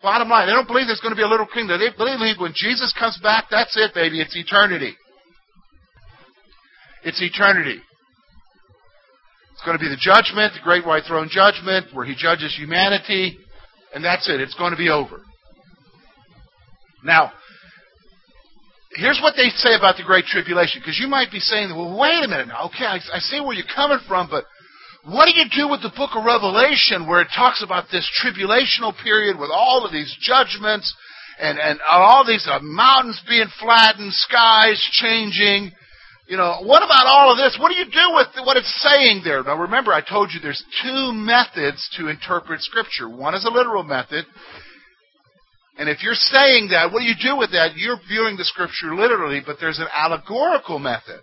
Bottom 0.02 0.28
line, 0.28 0.48
they 0.48 0.52
don't 0.52 0.66
believe 0.66 0.86
there's 0.88 1.00
going 1.00 1.14
to 1.14 1.16
be 1.16 1.22
a 1.22 1.28
literal 1.28 1.48
kingdom. 1.52 1.78
They 1.78 1.96
believe 1.96 2.40
when 2.40 2.52
Jesus 2.54 2.92
comes 2.98 3.20
back, 3.22 3.44
that's 3.50 3.76
it, 3.76 3.94
baby. 3.94 4.20
It's 4.20 4.36
eternity. 4.36 4.96
It's 7.04 7.22
eternity. 7.22 7.80
It's 9.52 9.62
going 9.64 9.78
to 9.78 9.82
be 9.82 9.88
the 9.88 10.00
judgment, 10.00 10.54
the 10.54 10.64
great 10.64 10.84
white 10.84 11.04
throne 11.06 11.28
judgment, 11.30 11.94
where 11.94 12.04
he 12.04 12.16
judges 12.16 12.56
humanity, 12.58 13.38
and 13.94 14.04
that's 14.04 14.28
it. 14.28 14.40
It's 14.40 14.54
going 14.54 14.72
to 14.72 14.76
be 14.76 14.88
over. 14.88 15.20
Now, 17.04 17.32
here's 18.96 19.20
what 19.22 19.34
they 19.36 19.48
say 19.56 19.74
about 19.74 19.96
the 19.96 20.04
Great 20.04 20.26
Tribulation, 20.26 20.80
because 20.80 20.98
you 20.98 21.08
might 21.08 21.30
be 21.30 21.40
saying, 21.40 21.70
well, 21.70 21.98
wait 21.98 22.24
a 22.24 22.28
minute 22.28 22.48
now. 22.48 22.66
Okay, 22.66 22.84
I, 22.84 22.98
I 23.12 23.18
see 23.18 23.40
where 23.40 23.54
you're 23.54 23.74
coming 23.74 23.98
from, 24.06 24.28
but 24.28 24.44
what 25.04 25.26
do 25.26 25.34
you 25.34 25.46
do 25.50 25.68
with 25.68 25.82
the 25.82 25.92
book 25.96 26.14
of 26.14 26.24
Revelation 26.24 27.08
where 27.08 27.20
it 27.20 27.28
talks 27.34 27.62
about 27.62 27.90
this 27.90 28.06
tribulational 28.22 28.94
period 29.02 29.38
with 29.38 29.50
all 29.50 29.84
of 29.84 29.90
these 29.92 30.14
judgments 30.20 30.94
and, 31.40 31.58
and 31.58 31.80
all 31.88 32.24
these 32.24 32.46
uh, 32.46 32.60
mountains 32.62 33.20
being 33.28 33.48
flattened, 33.58 34.12
skies 34.12 34.78
changing? 34.92 35.72
You 36.28 36.36
know, 36.36 36.62
what 36.62 36.84
about 36.84 37.06
all 37.06 37.32
of 37.32 37.36
this? 37.36 37.58
What 37.60 37.70
do 37.70 37.74
you 37.74 37.86
do 37.86 38.14
with 38.14 38.46
what 38.46 38.56
it's 38.56 38.72
saying 38.80 39.22
there? 39.24 39.42
Now 39.42 39.58
remember, 39.58 39.92
I 39.92 40.02
told 40.02 40.30
you 40.32 40.38
there's 40.38 40.64
two 40.82 41.12
methods 41.12 41.90
to 41.98 42.06
interpret 42.06 42.60
Scripture. 42.60 43.08
One 43.08 43.34
is 43.34 43.44
a 43.44 43.50
literal 43.50 43.82
method, 43.82 44.24
and 45.78 45.88
if 45.88 46.02
you're 46.02 46.14
saying 46.14 46.68
that, 46.70 46.92
what 46.92 47.00
do 47.00 47.06
you 47.06 47.16
do 47.20 47.38
with 47.38 47.52
that? 47.52 47.76
You're 47.76 48.00
viewing 48.08 48.36
the 48.36 48.44
scripture 48.44 48.94
literally, 48.94 49.40
but 49.44 49.56
there's 49.58 49.78
an 49.78 49.88
allegorical 49.94 50.78
method. 50.78 51.20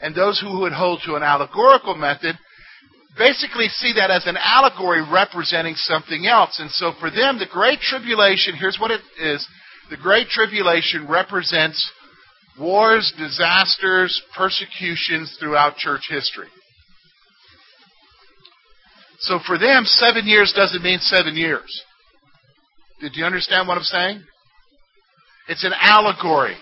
And 0.00 0.14
those 0.14 0.40
who 0.40 0.60
would 0.60 0.72
hold 0.72 1.00
to 1.06 1.14
an 1.14 1.22
allegorical 1.22 1.94
method 1.96 2.36
basically 3.18 3.68
see 3.68 3.94
that 3.94 4.10
as 4.10 4.26
an 4.26 4.36
allegory 4.38 5.02
representing 5.02 5.74
something 5.76 6.26
else. 6.26 6.58
And 6.60 6.70
so 6.70 6.92
for 7.00 7.10
them, 7.10 7.38
the 7.38 7.50
Great 7.50 7.80
Tribulation, 7.80 8.54
here's 8.56 8.78
what 8.78 8.90
it 8.90 9.00
is 9.20 9.46
the 9.90 9.96
Great 9.96 10.28
Tribulation 10.28 11.08
represents 11.08 11.90
wars, 12.58 13.12
disasters, 13.18 14.20
persecutions 14.36 15.36
throughout 15.40 15.76
church 15.76 16.06
history. 16.08 16.48
So 19.20 19.38
for 19.46 19.58
them, 19.58 19.84
seven 19.84 20.26
years 20.26 20.52
doesn't 20.54 20.82
mean 20.82 20.98
seven 21.00 21.36
years. 21.36 21.82
Did 23.04 23.16
you 23.16 23.26
understand 23.26 23.68
what 23.68 23.76
I'm 23.76 23.84
saying? 23.84 24.24
It's 25.46 25.62
an 25.62 25.74
allegory. 25.78 26.56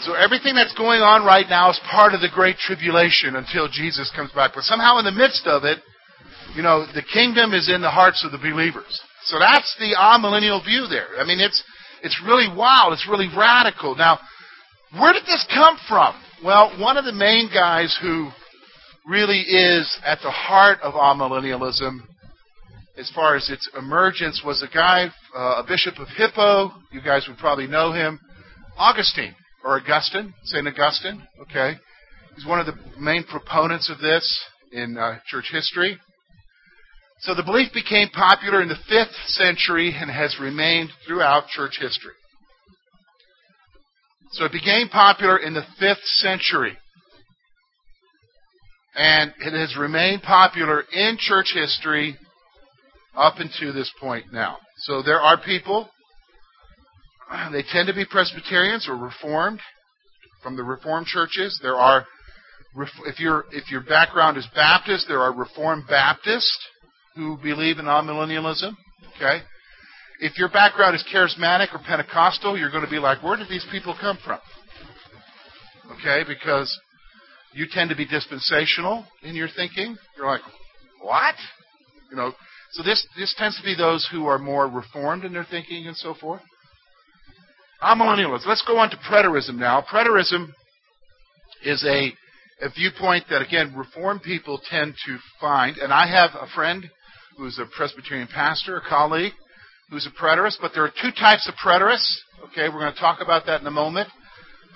So 0.00 0.14
everything 0.14 0.56
that's 0.56 0.74
going 0.74 1.02
on 1.02 1.24
right 1.24 1.46
now 1.48 1.70
is 1.70 1.78
part 1.88 2.14
of 2.14 2.20
the 2.20 2.28
Great 2.34 2.56
Tribulation 2.56 3.36
until 3.36 3.68
Jesus 3.68 4.10
comes 4.16 4.32
back. 4.32 4.50
But 4.52 4.64
somehow 4.64 4.98
in 4.98 5.04
the 5.04 5.14
midst 5.14 5.46
of 5.46 5.62
it, 5.62 5.78
you 6.56 6.62
know, 6.62 6.84
the 6.84 7.06
kingdom 7.14 7.54
is 7.54 7.70
in 7.70 7.80
the 7.80 7.94
hearts 7.94 8.24
of 8.26 8.32
the 8.32 8.38
believers. 8.38 9.00
So 9.26 9.38
that's 9.38 9.72
the 9.78 9.94
amillennial 9.94 10.64
view 10.64 10.88
there. 10.90 11.20
I 11.20 11.24
mean, 11.24 11.38
it's, 11.38 11.62
it's 12.02 12.20
really 12.26 12.50
wild. 12.50 12.92
It's 12.92 13.06
really 13.08 13.30
radical. 13.30 13.94
Now, 13.94 14.18
where 14.98 15.12
did 15.12 15.26
this 15.26 15.46
come 15.54 15.78
from? 15.86 16.20
Well, 16.42 16.74
one 16.80 16.96
of 16.96 17.04
the 17.04 17.12
main 17.12 17.50
guys 17.54 17.96
who 18.02 18.30
really 19.06 19.42
is 19.42 19.86
at 20.04 20.18
the 20.24 20.32
heart 20.32 20.80
of 20.82 20.94
amillennialism 20.94 22.09
as 22.98 23.10
far 23.14 23.36
as 23.36 23.48
its 23.48 23.68
emergence 23.78 24.42
was 24.44 24.62
a 24.62 24.72
guy, 24.72 25.08
uh, 25.34 25.62
a 25.62 25.64
bishop 25.66 25.98
of 25.98 26.08
Hippo. 26.16 26.72
You 26.92 27.00
guys 27.02 27.26
would 27.28 27.38
probably 27.38 27.66
know 27.66 27.92
him. 27.92 28.18
Augustine, 28.76 29.34
or 29.64 29.78
Augustine, 29.78 30.34
St. 30.44 30.66
Augustine, 30.66 31.22
okay? 31.42 31.74
He's 32.36 32.46
one 32.46 32.60
of 32.60 32.66
the 32.66 32.74
main 32.98 33.24
proponents 33.24 33.90
of 33.90 34.00
this 34.00 34.44
in 34.72 34.96
uh, 34.96 35.18
church 35.26 35.50
history. 35.52 35.98
So 37.20 37.34
the 37.34 37.42
belief 37.42 37.72
became 37.74 38.08
popular 38.08 38.62
in 38.62 38.68
the 38.68 38.78
5th 38.90 39.14
century 39.26 39.94
and 39.94 40.10
has 40.10 40.36
remained 40.40 40.90
throughout 41.06 41.48
church 41.48 41.78
history. 41.80 42.14
So 44.32 44.44
it 44.44 44.52
became 44.52 44.88
popular 44.88 45.36
in 45.36 45.52
the 45.52 45.64
5th 45.80 46.04
century. 46.04 46.78
And 48.94 49.32
it 49.38 49.52
has 49.52 49.76
remained 49.76 50.22
popular 50.22 50.84
in 50.92 51.16
church 51.18 51.52
history 51.54 52.16
up 53.20 53.34
until 53.38 53.72
this 53.74 53.92
point 54.00 54.32
now. 54.32 54.56
So 54.78 55.02
there 55.02 55.20
are 55.20 55.38
people, 55.40 55.88
they 57.52 57.62
tend 57.70 57.86
to 57.88 57.94
be 57.94 58.04
Presbyterians 58.04 58.88
or 58.88 58.96
Reformed 58.96 59.60
from 60.42 60.56
the 60.56 60.62
Reformed 60.62 61.06
churches. 61.06 61.60
There 61.62 61.76
are, 61.76 62.06
if, 63.06 63.20
your 63.20 63.44
if 63.52 63.70
your 63.70 63.82
background 63.82 64.38
is 64.38 64.46
Baptist, 64.54 65.06
there 65.06 65.20
are 65.20 65.34
Reformed 65.34 65.84
Baptists 65.86 66.58
who 67.14 67.36
believe 67.42 67.78
in 67.78 67.84
amillennialism. 67.84 68.72
Okay? 69.16 69.40
If 70.20 70.38
your 70.38 70.48
background 70.48 70.94
is 70.94 71.04
charismatic 71.12 71.74
or 71.74 71.80
Pentecostal, 71.86 72.58
you're 72.58 72.70
going 72.70 72.84
to 72.84 72.90
be 72.90 72.98
like, 72.98 73.22
where 73.22 73.36
did 73.36 73.48
these 73.48 73.66
people 73.70 73.94
come 74.00 74.18
from? 74.24 74.38
Okay? 75.98 76.22
Because 76.26 76.74
you 77.52 77.66
tend 77.70 77.90
to 77.90 77.96
be 77.96 78.06
dispensational 78.06 79.04
in 79.22 79.34
your 79.34 79.48
thinking. 79.54 79.96
You're 80.16 80.26
like, 80.26 80.42
what? 81.02 81.34
You 82.10 82.16
know, 82.16 82.32
so 82.72 82.82
this, 82.82 83.06
this 83.18 83.34
tends 83.36 83.56
to 83.56 83.64
be 83.64 83.74
those 83.74 84.08
who 84.12 84.26
are 84.26 84.38
more 84.38 84.68
reformed 84.68 85.24
in 85.24 85.32
their 85.32 85.46
thinking 85.48 85.86
and 85.86 85.96
so 85.96 86.14
forth. 86.14 86.40
Amillennialists. 87.82 88.46
Let's 88.46 88.64
go 88.66 88.78
on 88.78 88.90
to 88.90 88.96
preterism 88.96 89.56
now. 89.56 89.82
Preterism 89.82 90.50
is 91.64 91.84
a, 91.84 92.12
a 92.64 92.70
viewpoint 92.70 93.24
that, 93.30 93.42
again, 93.42 93.74
reformed 93.76 94.22
people 94.22 94.60
tend 94.70 94.94
to 95.06 95.18
find. 95.40 95.78
And 95.78 95.92
I 95.92 96.06
have 96.06 96.30
a 96.34 96.46
friend 96.54 96.88
who's 97.36 97.58
a 97.58 97.64
Presbyterian 97.76 98.28
pastor, 98.32 98.76
a 98.76 98.88
colleague, 98.88 99.32
who's 99.88 100.06
a 100.06 100.22
preterist. 100.22 100.58
But 100.60 100.72
there 100.74 100.84
are 100.84 100.90
two 100.90 101.10
types 101.18 101.48
of 101.48 101.54
preterists. 101.54 102.14
Okay, 102.50 102.68
we're 102.68 102.80
going 102.80 102.92
to 102.92 103.00
talk 103.00 103.20
about 103.20 103.46
that 103.46 103.62
in 103.62 103.66
a 103.66 103.72
moment. 103.72 104.08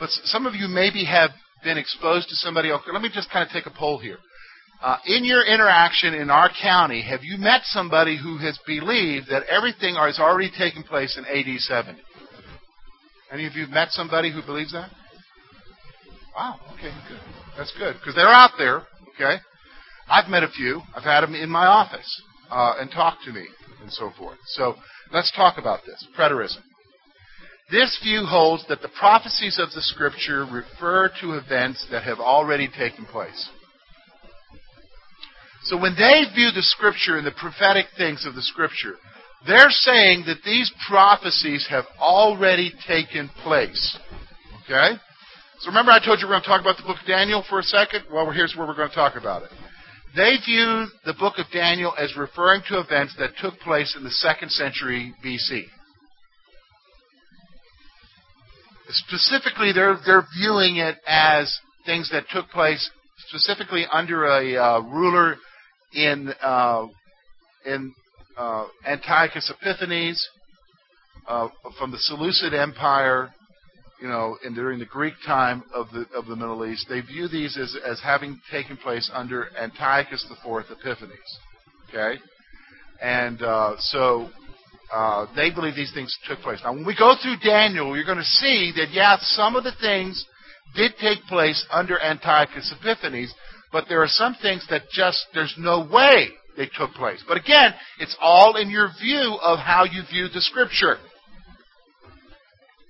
But 0.01 0.09
some 0.11 0.47
of 0.47 0.55
you 0.55 0.67
maybe 0.67 1.05
have 1.05 1.31
been 1.63 1.79
exposed 1.79 2.29
to 2.31 2.35
somebody. 2.35 2.73
Okay, 2.73 2.91
let 2.93 3.03
me 3.03 3.11
just 3.13 3.31
kind 3.31 3.47
of 3.47 3.53
take 3.53 3.67
a 3.67 3.79
poll 3.79 3.99
here. 3.99 4.19
Uh, 4.85 4.99
in 5.07 5.25
your 5.25 5.43
interaction 5.47 6.13
in 6.13 6.29
our 6.29 6.51
county, 6.61 7.01
have 7.01 7.25
you 7.25 7.39
met 7.39 7.63
somebody 7.65 8.19
who 8.23 8.37
has 8.37 8.59
believed 8.67 9.29
that 9.31 9.43
everything 9.45 9.95
has 9.95 10.19
already 10.19 10.51
taken 10.59 10.83
place 10.83 11.17
in 11.17 11.25
AD 11.25 11.59
70? 11.59 11.99
Any 13.33 13.47
of 13.47 13.55
you 13.55 13.67
met 13.69 13.93
somebody 13.93 14.31
who 14.31 14.43
believes 14.43 14.73
that? 14.73 14.91
Wow. 16.37 16.61
Okay, 16.75 16.93
good. 17.09 17.19
That's 17.57 17.73
good 17.79 17.95
because 17.95 18.15
they're 18.15 18.29
out 18.29 18.51
there. 18.59 18.83
Okay, 19.15 19.41
I've 20.07 20.29
met 20.29 20.43
a 20.43 20.49
few. 20.49 20.83
I've 20.95 21.03
had 21.03 21.23
them 21.23 21.35
in 21.35 21.49
my 21.49 21.65
office 21.65 22.23
uh, 22.51 22.75
and 22.79 22.91
talked 22.91 23.25
to 23.25 23.33
me 23.33 23.47
and 23.81 23.91
so 23.91 24.13
forth. 24.19 24.37
So 24.49 24.75
let's 25.15 25.33
talk 25.35 25.57
about 25.57 25.81
this 25.87 26.07
preterism. 26.15 26.61
This 27.71 27.99
view 28.03 28.27
holds 28.27 28.69
that 28.69 28.83
the 28.83 28.91
prophecies 29.01 29.59
of 29.59 29.71
the 29.71 29.81
Scripture 29.81 30.45
refer 30.45 31.11
to 31.23 31.39
events 31.39 31.87
that 31.91 32.03
have 32.03 32.19
already 32.19 32.69
taken 32.69 33.07
place. 33.07 33.49
So 35.65 35.79
when 35.79 35.95
they 35.97 36.25
view 36.35 36.51
the 36.51 36.63
Scripture 36.63 37.17
and 37.17 37.27
the 37.27 37.33
prophetic 37.33 37.87
things 37.97 38.27
of 38.27 38.35
the 38.35 38.43
Scripture, 38.43 38.95
they're 39.47 39.71
saying 39.71 40.25
that 40.27 40.39
these 40.45 40.73
prophecies 40.89 41.67
have 41.71 41.85
already 41.99 42.73
taken 42.87 43.31
place. 43.43 43.99
Okay? 44.65 44.97
So 45.61 45.69
remember 45.69 45.93
I 45.93 46.05
told 46.05 46.21
you 46.21 46.27
we're 46.27 46.35
going 46.35 46.43
to 46.43 46.49
talk 46.49 46.61
about 46.61 46.77
the 46.77 46.83
book 46.83 46.99
of 47.01 47.07
Daniel 47.07 47.45
for 47.49 47.59
a 47.59 47.63
second? 47.63 48.05
Well, 48.13 48.31
here's 48.31 48.55
where 48.57 48.67
we're 48.67 48.77
going 48.77 48.91
to 48.91 48.95
talk 48.95 49.17
about 49.17 49.45
it. 49.45 49.51
They 50.15 50.37
view 50.45 50.87
the 51.05 51.15
book 51.19 51.35
of 51.39 51.47
Daniel 51.53 51.93
as 51.99 52.17
referring 52.17 52.63
to 52.69 52.79
events 52.79 53.17
that 53.19 53.31
took 53.41 53.59
place 53.61 53.97
in 53.97 54.05
the 54.05 54.11
second 54.11 54.51
century 54.51 55.15
BC. 55.25 55.65
Specifically, 58.91 59.73
they're 59.73 59.99
they're 60.05 60.27
viewing 60.39 60.77
it 60.77 60.97
as 61.07 61.59
things 61.87 62.11
that 62.13 62.25
took 62.31 62.49
place 62.51 62.89
specifically 63.27 63.87
under 63.91 64.27
a 64.27 64.57
uh, 64.57 64.81
ruler 64.81 65.37
in 65.95 66.33
uh, 66.43 66.87
in 67.67 67.95
uh, 68.37 68.67
Antiochus 68.87 69.51
Epiphanes 69.51 70.29
uh, 71.27 71.49
from 71.79 71.91
the 71.91 71.99
Seleucid 71.99 72.53
Empire, 72.53 73.33
you 74.01 74.09
know, 74.09 74.37
and 74.45 74.55
during 74.55 74.79
the 74.79 74.85
Greek 74.85 75.15
time 75.25 75.63
of 75.75 75.87
the 75.93 76.07
of 76.15 76.27
the 76.27 76.37
Middle 76.37 76.67
East, 76.67 76.87
they 76.89 77.01
view 77.01 77.29
these 77.29 77.57
as 77.57 77.77
as 77.87 78.01
having 78.03 78.41
taken 78.51 78.77
place 78.77 79.11
under 79.13 79.49
Antiochus 79.57 80.27
IV 80.31 80.65
Epiphanes. 80.71 81.39
Okay, 81.89 82.21
and 83.01 83.41
uh, 83.43 83.75
so 83.79 84.29
uh, 84.93 85.27
they 85.35 85.51
believe 85.51 85.75
these 85.75 85.93
things 85.95 86.17
took 86.29 86.41
place. 86.41 86.61
Now, 86.65 86.73
when 86.73 86.87
we 86.87 86.97
go 86.97 87.15
through 87.21 87.37
Daniel, 87.43 87.97
you're 87.97 88.05
going 88.05 88.19
to 88.19 88.25
see 88.25 88.73
that 88.77 88.91
yeah, 88.91 89.17
some 89.21 89.57
of 89.57 89.65
the 89.65 89.73
things 89.81 90.25
did 90.75 90.93
take 91.01 91.23
place 91.25 91.65
under 91.71 92.01
Antiochus 92.01 92.75
Epiphanes, 92.81 93.33
but 93.75 93.87
there 93.89 94.01
are 94.01 94.09
some 94.09 94.37
things 94.41 94.65
that 94.71 94.83
just 94.93 95.27
there's 95.35 95.55
no 95.59 95.87
way 95.93 96.29
they 96.57 96.71
took 96.79 96.93
place. 96.93 97.23
But 97.27 97.37
again, 97.37 97.75
it's 97.99 98.17
all 98.21 98.55
in 98.55 98.71
your 98.71 98.89
view 99.03 99.37
of 99.43 99.59
how 99.59 99.83
you 99.85 100.03
view 100.11 100.29
the 100.33 100.41
Scripture 100.41 100.97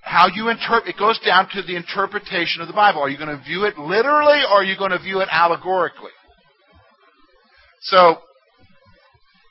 how 0.03 0.26
you 0.33 0.50
interpret 0.50 0.95
it 0.95 0.99
goes 0.99 1.19
down 1.21 1.49
to 1.50 1.62
the 1.62 1.75
interpretation 1.75 2.61
of 2.61 2.69
the 2.69 2.75
Bible. 2.75 3.00
Are 3.00 3.09
you 3.09 3.17
going 3.17 3.35
to 3.35 3.43
view 3.43 3.64
it 3.64 3.79
literally 3.79 4.43
or 4.45 4.61
are 4.61 4.64
you 4.64 4.76
going 4.76 4.91
to 4.91 4.99
view 4.99 5.21
it 5.21 5.29
allegorically? 5.33 6.12
So 7.81 8.19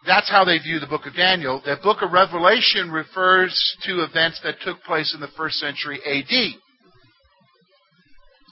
that's 0.06 0.30
how 0.30 0.46
they 0.46 0.60
view 0.60 0.80
the 0.80 0.86
book 0.86 1.08
of 1.08 1.16
Daniel. 1.16 1.60
The 1.66 1.78
book 1.82 2.04
of 2.04 2.12
Revelation 2.12 2.92
refers 2.92 3.78
to 3.88 4.04
events 4.04 4.42
that 4.44 4.58
took 4.64 4.84
place 4.84 5.16
in 5.16 5.22
the 5.22 5.28
first 5.36 5.56
century 5.56 6.00
AD. 6.06 6.62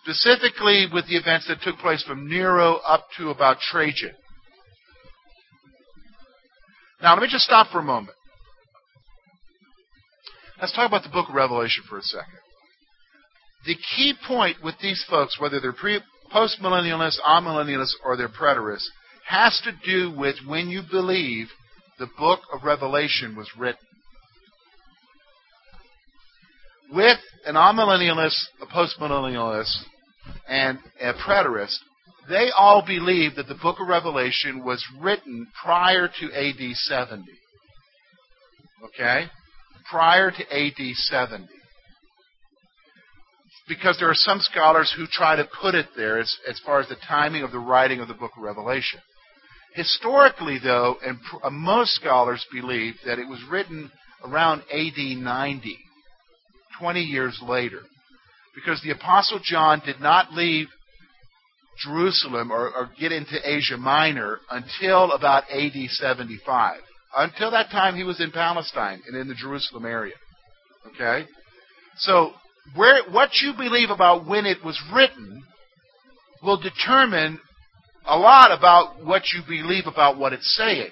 Specifically 0.03 0.87
with 0.91 1.07
the 1.07 1.15
events 1.15 1.47
that 1.47 1.61
took 1.61 1.77
place 1.77 2.03
from 2.03 2.27
Nero 2.27 2.77
up 2.87 3.05
to 3.17 3.29
about 3.29 3.57
Trajan. 3.59 4.11
Now 7.01 7.13
let 7.13 7.21
me 7.21 7.27
just 7.29 7.45
stop 7.45 7.71
for 7.71 7.79
a 7.79 7.83
moment. 7.83 8.17
Let's 10.59 10.73
talk 10.73 10.87
about 10.87 11.03
the 11.03 11.09
book 11.09 11.29
of 11.29 11.35
Revelation 11.35 11.83
for 11.89 11.97
a 11.97 12.03
second. 12.03 12.33
The 13.65 13.75
key 13.95 14.13
point 14.27 14.57
with 14.63 14.75
these 14.81 15.03
folks, 15.09 15.39
whether 15.39 15.59
they're 15.59 15.73
pre, 15.73 15.99
post-millennialists, 16.31 17.19
amillennialists, 17.21 17.93
or 18.03 18.17
they're 18.17 18.29
preterists, 18.29 18.87
has 19.27 19.59
to 19.63 19.71
do 19.85 20.15
with 20.17 20.35
when 20.47 20.69
you 20.69 20.81
believe 20.89 21.47
the 21.99 22.07
book 22.17 22.39
of 22.53 22.63
Revelation 22.63 23.35
was 23.35 23.49
written. 23.57 23.85
With 26.91 27.19
an 27.45 27.55
amillennialist, 27.55 28.37
a 28.61 28.65
postmillennialist, 28.65 29.75
and 30.51 30.77
a 30.99 31.13
preterist, 31.13 31.77
they 32.29 32.49
all 32.55 32.83
believe 32.85 33.35
that 33.35 33.47
the 33.47 33.55
book 33.55 33.77
of 33.79 33.87
Revelation 33.87 34.63
was 34.63 34.85
written 34.99 35.47
prior 35.63 36.07
to 36.07 36.33
AD 36.33 36.75
70. 36.75 37.23
Okay? 38.85 39.25
prior 39.91 40.31
to 40.31 40.43
AD 40.53 40.95
70. 40.95 41.47
Because 43.67 43.97
there 43.99 44.09
are 44.09 44.15
some 44.15 44.39
scholars 44.39 44.93
who 44.95 45.05
try 45.11 45.35
to 45.35 45.47
put 45.61 45.75
it 45.75 45.87
there 45.95 46.19
as, 46.19 46.35
as 46.49 46.59
far 46.65 46.79
as 46.79 46.87
the 46.87 46.95
timing 47.07 47.43
of 47.43 47.51
the 47.51 47.59
writing 47.59 47.99
of 47.99 48.07
the 48.07 48.13
book 48.13 48.31
of 48.35 48.43
Revelation. 48.43 48.99
Historically, 49.75 50.59
though, 50.61 50.97
and 51.05 51.17
pr- 51.21 51.45
uh, 51.45 51.49
most 51.49 51.91
scholars 51.91 52.45
believe 52.51 52.95
that 53.05 53.19
it 53.19 53.27
was 53.27 53.41
written 53.49 53.91
around 54.25 54.61
AD 54.73 54.97
90, 54.97 55.77
20 56.79 56.99
years 57.01 57.39
later, 57.45 57.81
because 58.55 58.81
the 58.81 58.91
Apostle 58.91 59.39
John 59.43 59.81
did 59.85 59.99
not 59.99 60.33
leave 60.33 60.67
Jerusalem 61.83 62.51
or, 62.51 62.69
or 62.69 62.89
get 62.99 63.11
into 63.11 63.37
Asia 63.43 63.77
Minor 63.77 64.39
until 64.49 65.11
about 65.11 65.43
AD 65.51 65.73
75. 65.89 66.79
Until 67.15 67.51
that 67.51 67.69
time, 67.71 67.95
he 67.95 68.03
was 68.03 68.21
in 68.21 68.31
Palestine 68.31 69.01
and 69.07 69.17
in 69.17 69.27
the 69.27 69.35
Jerusalem 69.35 69.85
area. 69.85 70.15
Okay? 70.93 71.27
So, 71.97 72.31
where, 72.75 73.03
what 73.09 73.31
you 73.41 73.53
believe 73.57 73.89
about 73.89 74.27
when 74.27 74.45
it 74.45 74.63
was 74.63 74.81
written 74.93 75.43
will 76.43 76.61
determine 76.61 77.39
a 78.07 78.17
lot 78.17 78.51
about 78.57 79.05
what 79.05 79.23
you 79.33 79.41
believe 79.47 79.85
about 79.87 80.17
what 80.17 80.33
it's 80.33 80.55
saying. 80.55 80.89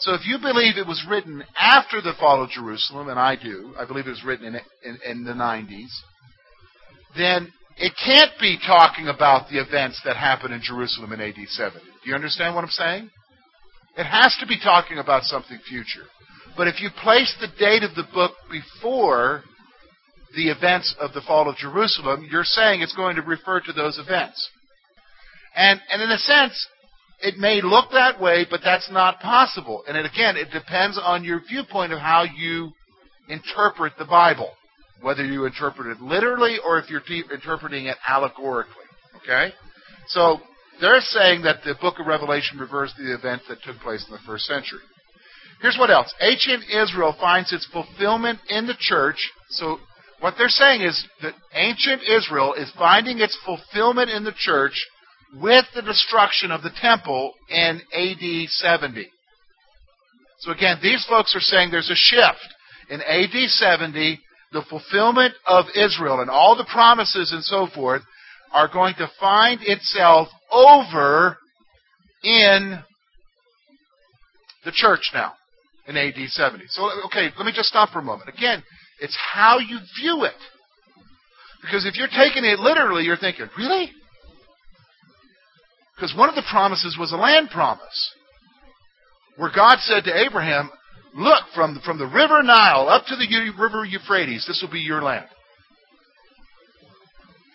So 0.00 0.14
if 0.14 0.26
you 0.26 0.38
believe 0.38 0.76
it 0.76 0.86
was 0.86 1.04
written 1.08 1.42
after 1.58 2.00
the 2.00 2.12
fall 2.18 2.42
of 2.42 2.50
Jerusalem, 2.50 3.08
and 3.08 3.18
I 3.18 3.34
do, 3.36 3.74
I 3.78 3.84
believe 3.84 4.06
it 4.06 4.10
was 4.10 4.24
written 4.24 4.46
in, 4.46 4.60
in, 4.84 4.98
in 5.04 5.24
the 5.24 5.32
90s, 5.32 5.90
then 7.16 7.52
it 7.76 7.92
can't 8.04 8.32
be 8.40 8.58
talking 8.66 9.08
about 9.08 9.48
the 9.48 9.60
events 9.60 10.00
that 10.04 10.16
happened 10.16 10.52
in 10.52 10.60
Jerusalem 10.62 11.12
in 11.12 11.20
AD 11.20 11.36
70. 11.46 11.78
Do 11.78 12.10
you 12.10 12.14
understand 12.14 12.54
what 12.54 12.64
I'm 12.64 12.70
saying? 12.70 13.10
It 13.96 14.04
has 14.04 14.36
to 14.40 14.46
be 14.46 14.58
talking 14.58 14.98
about 14.98 15.24
something 15.24 15.58
future. 15.68 16.06
But 16.56 16.68
if 16.68 16.80
you 16.80 16.90
place 17.02 17.34
the 17.40 17.48
date 17.58 17.82
of 17.84 17.94
the 17.94 18.06
book 18.12 18.32
before 18.50 19.42
the 20.34 20.50
events 20.50 20.94
of 21.00 21.12
the 21.12 21.20
fall 21.20 21.48
of 21.48 21.56
Jerusalem, 21.56 22.28
you're 22.30 22.44
saying 22.44 22.80
it's 22.80 22.94
going 22.94 23.16
to 23.16 23.22
refer 23.22 23.60
to 23.60 23.72
those 23.72 23.98
events. 23.98 24.50
And, 25.54 25.80
and 25.90 26.02
in 26.02 26.10
a 26.10 26.18
sense, 26.18 26.68
it 27.20 27.36
may 27.38 27.60
look 27.62 27.90
that 27.92 28.20
way, 28.20 28.46
but 28.48 28.60
that's 28.64 28.90
not 28.90 29.20
possible. 29.20 29.82
And 29.88 29.96
it, 29.96 30.06
again, 30.06 30.36
it 30.36 30.50
depends 30.52 31.00
on 31.02 31.24
your 31.24 31.40
viewpoint 31.48 31.92
of 31.92 31.98
how 31.98 32.24
you 32.24 32.72
interpret 33.28 33.94
the 33.98 34.04
Bible, 34.04 34.50
whether 35.00 35.24
you 35.24 35.44
interpret 35.44 35.88
it 35.88 36.00
literally 36.02 36.58
or 36.64 36.78
if 36.78 36.90
you're 36.90 37.02
interpreting 37.32 37.86
it 37.86 37.96
allegorically. 38.06 38.74
Okay? 39.22 39.52
So 40.08 40.38
they're 40.80 41.00
saying 41.00 41.42
that 41.42 41.62
the 41.64 41.74
book 41.80 41.98
of 41.98 42.06
Revelation 42.06 42.58
refers 42.58 42.92
to 42.96 43.02
the 43.02 43.14
events 43.14 43.44
that 43.48 43.62
took 43.64 43.76
place 43.80 44.04
in 44.08 44.14
the 44.14 44.20
first 44.26 44.44
century. 44.44 44.80
Here's 45.60 45.76
what 45.78 45.90
else. 45.90 46.12
Ancient 46.20 46.64
Israel 46.70 47.16
finds 47.20 47.52
its 47.52 47.66
fulfillment 47.72 48.38
in 48.48 48.66
the 48.66 48.76
church. 48.78 49.16
So 49.50 49.78
what 50.20 50.34
they're 50.38 50.48
saying 50.48 50.82
is 50.82 51.06
that 51.22 51.34
ancient 51.54 52.02
Israel 52.02 52.54
is 52.54 52.72
finding 52.78 53.18
its 53.18 53.36
fulfillment 53.44 54.10
in 54.10 54.24
the 54.24 54.34
church 54.36 54.86
with 55.34 55.64
the 55.74 55.82
destruction 55.82 56.50
of 56.50 56.62
the 56.62 56.70
temple 56.80 57.34
in 57.48 57.80
AD 57.92 58.48
70. 58.48 59.08
So 60.40 60.52
again, 60.52 60.78
these 60.80 61.04
folks 61.08 61.34
are 61.34 61.40
saying 61.40 61.70
there's 61.70 61.90
a 61.90 61.94
shift. 61.94 62.54
In 62.90 63.02
AD 63.02 63.50
70, 63.50 64.20
the 64.52 64.62
fulfillment 64.68 65.34
of 65.46 65.66
Israel 65.74 66.20
and 66.20 66.30
all 66.30 66.56
the 66.56 66.66
promises 66.72 67.32
and 67.32 67.44
so 67.44 67.68
forth 67.74 68.02
are 68.52 68.68
going 68.72 68.94
to 68.94 69.10
find 69.20 69.60
itself 69.62 70.28
over 70.50 71.36
in 72.24 72.78
the 74.64 74.72
church 74.72 75.10
now 75.12 75.34
in 75.86 75.96
AD 75.96 76.14
70. 76.16 76.64
So, 76.68 76.90
okay, 77.06 77.28
let 77.36 77.46
me 77.46 77.52
just 77.54 77.68
stop 77.68 77.90
for 77.90 77.98
a 77.98 78.02
moment. 78.02 78.28
Again, 78.28 78.62
it's 79.00 79.16
how 79.32 79.58
you 79.58 79.78
view 80.00 80.24
it. 80.24 80.32
Because 81.62 81.86
if 81.86 81.96
you're 81.96 82.08
taking 82.08 82.44
it 82.44 82.58
literally, 82.58 83.04
you're 83.04 83.16
thinking, 83.16 83.48
really? 83.56 83.90
Because 85.96 86.14
one 86.16 86.28
of 86.28 86.34
the 86.34 86.44
promises 86.50 86.96
was 86.98 87.12
a 87.12 87.16
land 87.16 87.50
promise. 87.50 88.14
Where 89.36 89.50
God 89.54 89.78
said 89.80 90.04
to 90.04 90.24
Abraham, 90.26 90.70
Look, 91.14 91.44
from, 91.54 91.80
from 91.84 91.98
the 91.98 92.06
river 92.06 92.42
Nile 92.42 92.88
up 92.88 93.06
to 93.06 93.16
the 93.16 93.26
river 93.58 93.84
Euphrates, 93.84 94.44
this 94.46 94.60
will 94.62 94.70
be 94.70 94.80
your 94.80 95.02
land. 95.02 95.26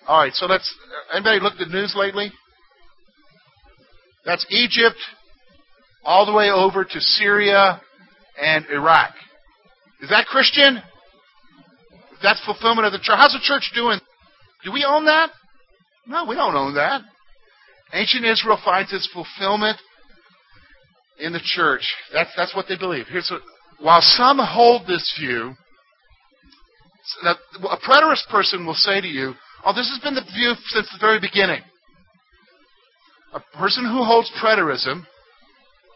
All 0.08 0.20
right, 0.20 0.34
so 0.34 0.48
let's. 0.48 0.74
Anybody 1.13 1.39
looked 1.39 1.62
at 1.62 1.70
the 1.70 1.74
news 1.74 1.94
lately? 1.96 2.32
That's 4.26 4.46
Egypt, 4.50 4.98
all 6.04 6.26
the 6.26 6.34
way 6.34 6.50
over 6.50 6.84
to 6.84 7.00
Syria 7.00 7.82
and 8.42 8.66
Iraq. 8.70 9.13
Is 10.02 10.10
that 10.10 10.26
Christian? 10.26 10.82
That's 12.22 12.44
fulfillment 12.46 12.86
of 12.86 12.94
the 12.94 13.00
church, 13.00 13.18
how's 13.18 13.34
the 13.34 13.39
church 13.42 13.72
doing? 13.76 14.00
Do 14.63 14.72
we 14.72 14.86
own 14.86 15.06
that? 15.06 15.30
No, 16.08 16.26
we 16.26 16.36
don't 16.36 16.56
own 16.56 16.76
that. 16.76 17.02
Ancient 17.94 18.26
Israel 18.26 18.60
finds 18.63 18.92
its 18.92 19.10
fulfillment 19.13 19.78
in 21.24 21.34
the 21.34 21.42
church. 21.44 21.82
That's 22.12 22.30
that's 22.36 22.56
what 22.56 22.66
they 22.68 22.78
believe. 22.78 23.06
Here's 23.08 23.30
what, 23.32 23.42
while 23.80 24.02
some 24.02 24.38
hold 24.40 24.86
this 24.88 25.16
view, 25.20 25.54
a 27.24 27.78
preterist 27.78 28.28
person 28.30 28.66
will 28.66 28.74
say 28.76 29.02
to 29.02 29.08
you, 29.08 29.34
Oh, 29.66 29.74
this 29.74 29.90
has 29.90 30.00
been 30.04 30.16
the 30.16 30.22
view 30.22 30.54
since 30.68 30.90
the 30.92 31.00
very 31.00 31.20
beginning. 31.20 31.62
A 33.34 33.40
person 33.58 33.86
who 33.86 34.04
holds 34.04 34.30
preterism, 34.42 35.06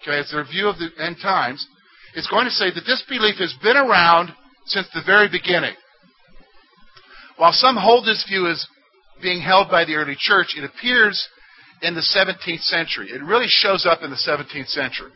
okay, 0.02 0.20
it's 0.20 0.32
their 0.32 0.46
view 0.46 0.70
of 0.70 0.78
the 0.80 0.90
end 1.00 1.18
times, 1.22 1.68
is 2.16 2.28
going 2.28 2.46
to 2.46 2.52
say 2.52 2.72
that 2.74 2.86
this 2.88 3.04
belief 3.10 3.36
has 3.38 3.54
been 3.62 3.76
around 3.76 4.32
since 4.66 4.88
the 4.94 5.02
very 5.06 5.28
beginning. 5.30 5.76
While 7.36 7.52
some 7.52 7.76
hold 7.76 8.06
this 8.06 8.26
view 8.28 8.48
as 8.48 8.66
being 9.22 9.42
held 9.42 9.70
by 9.70 9.86
the 9.86 9.96
early 9.96 10.16
church, 10.18 10.56
it 10.58 10.64
appears 10.64 11.28
in 11.82 11.96
the 11.96 12.02
17th 12.02 12.64
century. 12.64 13.10
It 13.12 13.24
really 13.24 13.48
shows 13.48 13.86
up 13.86 14.02
in 14.02 14.10
the 14.10 14.16
17th 14.16 14.68
century. 14.68 15.12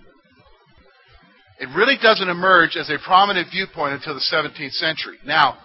It 1.59 1.69
really 1.75 1.97
doesn't 2.01 2.27
emerge 2.27 2.75
as 2.75 2.89
a 2.89 2.97
prominent 3.03 3.49
viewpoint 3.51 3.93
until 3.93 4.15
the 4.15 4.25
17th 4.31 4.71
century. 4.71 5.17
Now, 5.25 5.57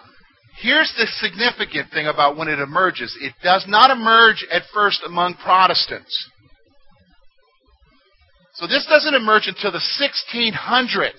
Here's 0.57 0.91
the 0.97 1.05
significant 1.05 1.91
thing 1.91 2.07
about 2.07 2.35
when 2.35 2.47
it 2.47 2.59
emerges 2.59 3.15
it 3.21 3.33
does 3.43 3.65
not 3.67 3.91
emerge 3.91 4.45
at 4.51 4.63
first 4.73 5.01
among 5.05 5.35
Protestants. 5.35 6.29
So 8.55 8.65
this 8.65 8.87
doesn't 8.89 9.13
emerge 9.13 9.45
until 9.45 9.71
the 9.71 9.77
1600s. 10.01 11.11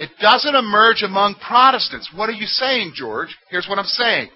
It 0.00 0.10
doesn't 0.20 0.56
emerge 0.56 1.02
among 1.04 1.36
Protestants. 1.36 2.10
What 2.12 2.28
are 2.28 2.32
you 2.32 2.46
saying, 2.46 2.94
George? 2.96 3.36
Here's 3.48 3.68
what 3.68 3.78
I'm 3.78 3.84
saying. 3.84 4.28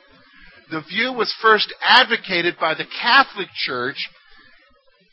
The 0.70 0.82
view 0.82 1.12
was 1.12 1.34
first 1.40 1.72
advocated 1.80 2.56
by 2.60 2.74
the 2.74 2.84
Catholic 3.00 3.48
Church 3.54 4.08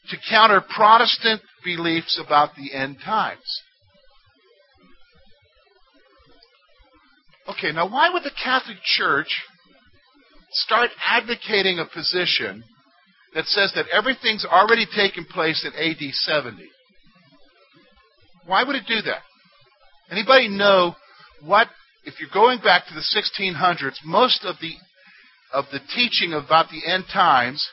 to 0.09 0.17
counter 0.29 0.61
Protestant 0.61 1.41
beliefs 1.63 2.21
about 2.23 2.55
the 2.55 2.73
end 2.73 2.97
times. 3.03 3.61
Okay, 7.47 7.71
now 7.71 7.87
why 7.87 8.09
would 8.11 8.23
the 8.23 8.31
Catholic 8.43 8.77
Church 8.83 9.27
start 10.51 10.89
advocating 11.07 11.79
a 11.79 11.85
position 11.85 12.63
that 13.33 13.45
says 13.45 13.71
that 13.75 13.87
everything's 13.91 14.45
already 14.45 14.85
taken 14.85 15.25
place 15.25 15.65
in 15.65 15.73
AD 15.73 16.13
70? 16.13 16.67
Why 18.45 18.63
would 18.63 18.75
it 18.75 18.87
do 18.87 19.01
that? 19.03 19.21
Anybody 20.11 20.49
know 20.49 20.95
what 21.41 21.67
if 22.03 22.19
you're 22.19 22.29
going 22.33 22.59
back 22.59 22.87
to 22.87 22.93
the 22.93 23.01
1600s, 23.01 23.95
most 24.03 24.45
of 24.45 24.55
the 24.61 24.73
of 25.55 25.65
the 25.71 25.79
teaching 25.95 26.33
about 26.33 26.67
the 26.69 26.91
end 26.91 27.05
times 27.11 27.65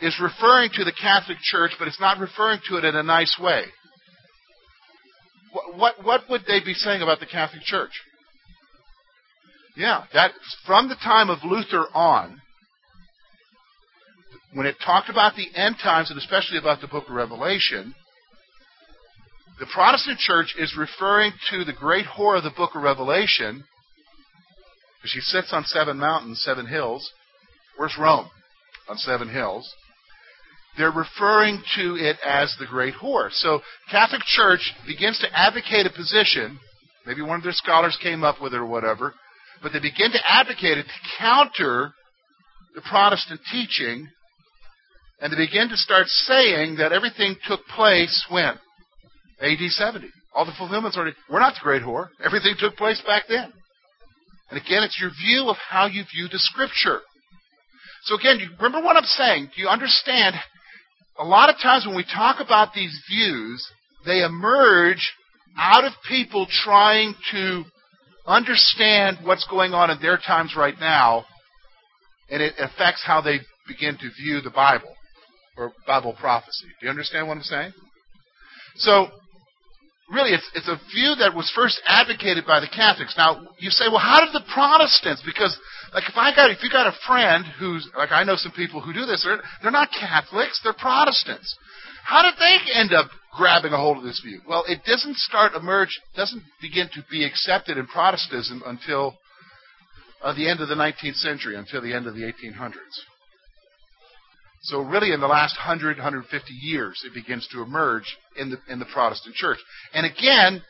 is 0.00 0.16
referring 0.22 0.70
to 0.74 0.84
the 0.84 0.92
Catholic 0.92 1.38
Church, 1.42 1.72
but 1.78 1.88
it's 1.88 2.00
not 2.00 2.18
referring 2.18 2.60
to 2.68 2.76
it 2.76 2.84
in 2.84 2.94
a 2.94 3.02
nice 3.02 3.36
way. 3.38 3.64
What, 5.52 5.76
what, 5.76 6.04
what 6.04 6.20
would 6.30 6.42
they 6.46 6.60
be 6.64 6.74
saying 6.74 7.02
about 7.02 7.18
the 7.20 7.26
Catholic 7.26 7.62
Church? 7.62 7.90
Yeah, 9.76 10.04
that 10.14 10.32
from 10.66 10.88
the 10.88 10.94
time 10.96 11.30
of 11.30 11.38
Luther 11.44 11.86
on, 11.94 12.40
when 14.52 14.66
it 14.66 14.76
talked 14.84 15.08
about 15.08 15.34
the 15.34 15.46
end 15.54 15.76
times 15.82 16.10
and 16.10 16.18
especially 16.18 16.58
about 16.58 16.80
the 16.80 16.88
book 16.88 17.08
of 17.08 17.14
Revelation, 17.14 17.94
the 19.58 19.66
Protestant 19.72 20.18
church 20.18 20.54
is 20.58 20.76
referring 20.76 21.32
to 21.50 21.64
the 21.64 21.72
great 21.72 22.06
whore 22.06 22.38
of 22.38 22.44
the 22.44 22.50
book 22.56 22.70
of 22.74 22.82
Revelation, 22.82 23.64
because 25.00 25.10
she 25.12 25.20
sits 25.20 25.52
on 25.52 25.64
seven 25.64 25.96
mountains, 25.96 26.42
seven 26.44 26.66
hills. 26.66 27.10
Where's 27.76 27.96
Rome? 27.98 28.28
On 28.88 28.96
seven 28.96 29.30
hills. 29.30 29.72
They're 30.76 30.90
referring 30.90 31.62
to 31.76 31.96
it 31.96 32.16
as 32.24 32.54
the 32.58 32.66
great 32.66 32.94
whore. 32.94 33.30
So 33.32 33.60
Catholic 33.90 34.22
Church 34.22 34.72
begins 34.86 35.18
to 35.20 35.38
advocate 35.38 35.86
a 35.86 35.90
position, 35.90 36.58
maybe 37.06 37.22
one 37.22 37.38
of 37.38 37.42
their 37.42 37.52
scholars 37.52 37.98
came 38.02 38.22
up 38.22 38.40
with 38.40 38.54
it 38.54 38.58
or 38.58 38.66
whatever, 38.66 39.14
but 39.62 39.72
they 39.72 39.80
begin 39.80 40.12
to 40.12 40.20
advocate 40.26 40.78
it 40.78 40.84
to 40.84 41.18
counter 41.18 41.92
the 42.74 42.82
Protestant 42.82 43.40
teaching, 43.50 44.08
and 45.20 45.32
they 45.32 45.36
begin 45.36 45.68
to 45.70 45.76
start 45.76 46.06
saying 46.06 46.76
that 46.76 46.92
everything 46.92 47.36
took 47.48 47.60
place 47.66 48.26
when? 48.30 48.54
AD 49.40 49.58
70. 49.58 50.08
All 50.34 50.44
the 50.44 50.52
fulfillments 50.56 50.96
already. 50.96 51.16
We're 51.28 51.40
not 51.40 51.54
the 51.54 51.64
great 51.64 51.82
whore. 51.82 52.08
Everything 52.24 52.54
took 52.58 52.76
place 52.76 53.02
back 53.06 53.24
then. 53.28 53.52
And 54.50 54.60
again, 54.60 54.82
it's 54.82 54.98
your 55.00 55.10
view 55.10 55.48
of 55.48 55.56
how 55.56 55.86
you 55.86 56.02
view 56.12 56.28
the 56.30 56.38
Scripture. 56.38 57.00
So 58.04 58.16
again, 58.16 58.38
you 58.40 58.48
remember 58.60 58.84
what 58.84 58.96
I'm 58.96 59.04
saying? 59.04 59.50
Do 59.54 59.62
you 59.62 59.68
understand? 59.68 60.34
A 61.18 61.24
lot 61.24 61.50
of 61.50 61.56
times 61.62 61.86
when 61.86 61.96
we 61.96 62.04
talk 62.04 62.40
about 62.40 62.74
these 62.74 62.98
views, 63.08 63.66
they 64.06 64.22
emerge 64.22 65.12
out 65.56 65.84
of 65.84 65.92
people 66.08 66.46
trying 66.48 67.14
to 67.32 67.64
understand 68.26 69.18
what's 69.22 69.46
going 69.48 69.72
on 69.72 69.90
in 69.90 70.00
their 70.00 70.16
times 70.16 70.54
right 70.56 70.78
now, 70.80 71.24
and 72.30 72.42
it 72.42 72.54
affects 72.58 73.02
how 73.04 73.20
they 73.20 73.40
begin 73.68 73.96
to 73.98 74.10
view 74.22 74.40
the 74.40 74.50
Bible 74.50 74.94
or 75.56 75.72
Bible 75.86 76.14
prophecy. 76.18 76.66
Do 76.80 76.86
you 76.86 76.90
understand 76.90 77.28
what 77.28 77.36
I'm 77.36 77.42
saying? 77.42 77.72
So, 78.76 79.08
really, 80.10 80.30
it's, 80.34 80.48
it's 80.54 80.68
a 80.68 80.80
view 80.90 81.14
that 81.18 81.34
was 81.34 81.50
first 81.54 81.80
advocated 81.86 82.44
by 82.46 82.60
the 82.60 82.68
Catholics. 82.68 83.14
Now, 83.16 83.46
you 83.58 83.70
say, 83.70 83.86
well, 83.88 84.02
how 84.02 84.24
did 84.24 84.34
the 84.34 84.44
Protestants? 84.52 85.22
Because, 85.24 85.56
like, 85.94 86.04
if 86.08 86.16
I 86.16 86.34
got, 86.34 86.50
if 86.50 86.62
you 86.62 86.70
got 86.70 86.86
a 86.86 86.96
friend 87.06 87.44
who's, 87.58 87.88
like, 87.96 88.10
I 88.10 88.24
know 88.24 88.36
some 88.36 88.52
people 88.52 88.80
who 88.80 88.92
do 88.92 89.06
this, 89.06 89.22
they're, 89.24 89.40
they're 89.62 89.70
not 89.70 89.88
Catholics, 89.94 90.60
they're 90.62 90.74
Protestants. 90.74 91.56
How 92.04 92.22
did 92.22 92.34
they 92.38 92.56
end 92.74 92.92
up 92.92 93.10
grabbing 93.36 93.72
a 93.72 93.76
hold 93.76 93.98
of 93.98 94.04
this 94.04 94.20
view? 94.24 94.40
Well, 94.48 94.64
it 94.66 94.80
doesn't 94.84 95.16
start 95.16 95.54
emerge, 95.54 96.00
doesn't 96.16 96.42
begin 96.60 96.88
to 96.94 97.04
be 97.10 97.24
accepted 97.24 97.78
in 97.78 97.86
Protestantism 97.86 98.62
until 98.66 99.14
uh, 100.22 100.34
the 100.34 100.48
end 100.48 100.60
of 100.60 100.68
the 100.68 100.74
19th 100.74 101.16
century, 101.16 101.56
until 101.56 101.82
the 101.82 101.94
end 101.94 102.06
of 102.06 102.14
the 102.14 102.22
1800s. 102.22 102.74
So 104.62 104.80
really, 104.80 105.12
in 105.12 105.20
the 105.20 105.26
last 105.26 105.56
100, 105.56 105.96
150 105.96 106.52
years, 106.52 107.02
it 107.06 107.14
begins 107.14 107.48
to 107.52 107.62
emerge 107.62 108.16
in 108.36 108.50
the 108.50 108.58
in 108.68 108.78
the 108.78 108.84
Protestant 108.92 109.34
church. 109.34 109.58
And 109.94 110.04
again, 110.04 110.62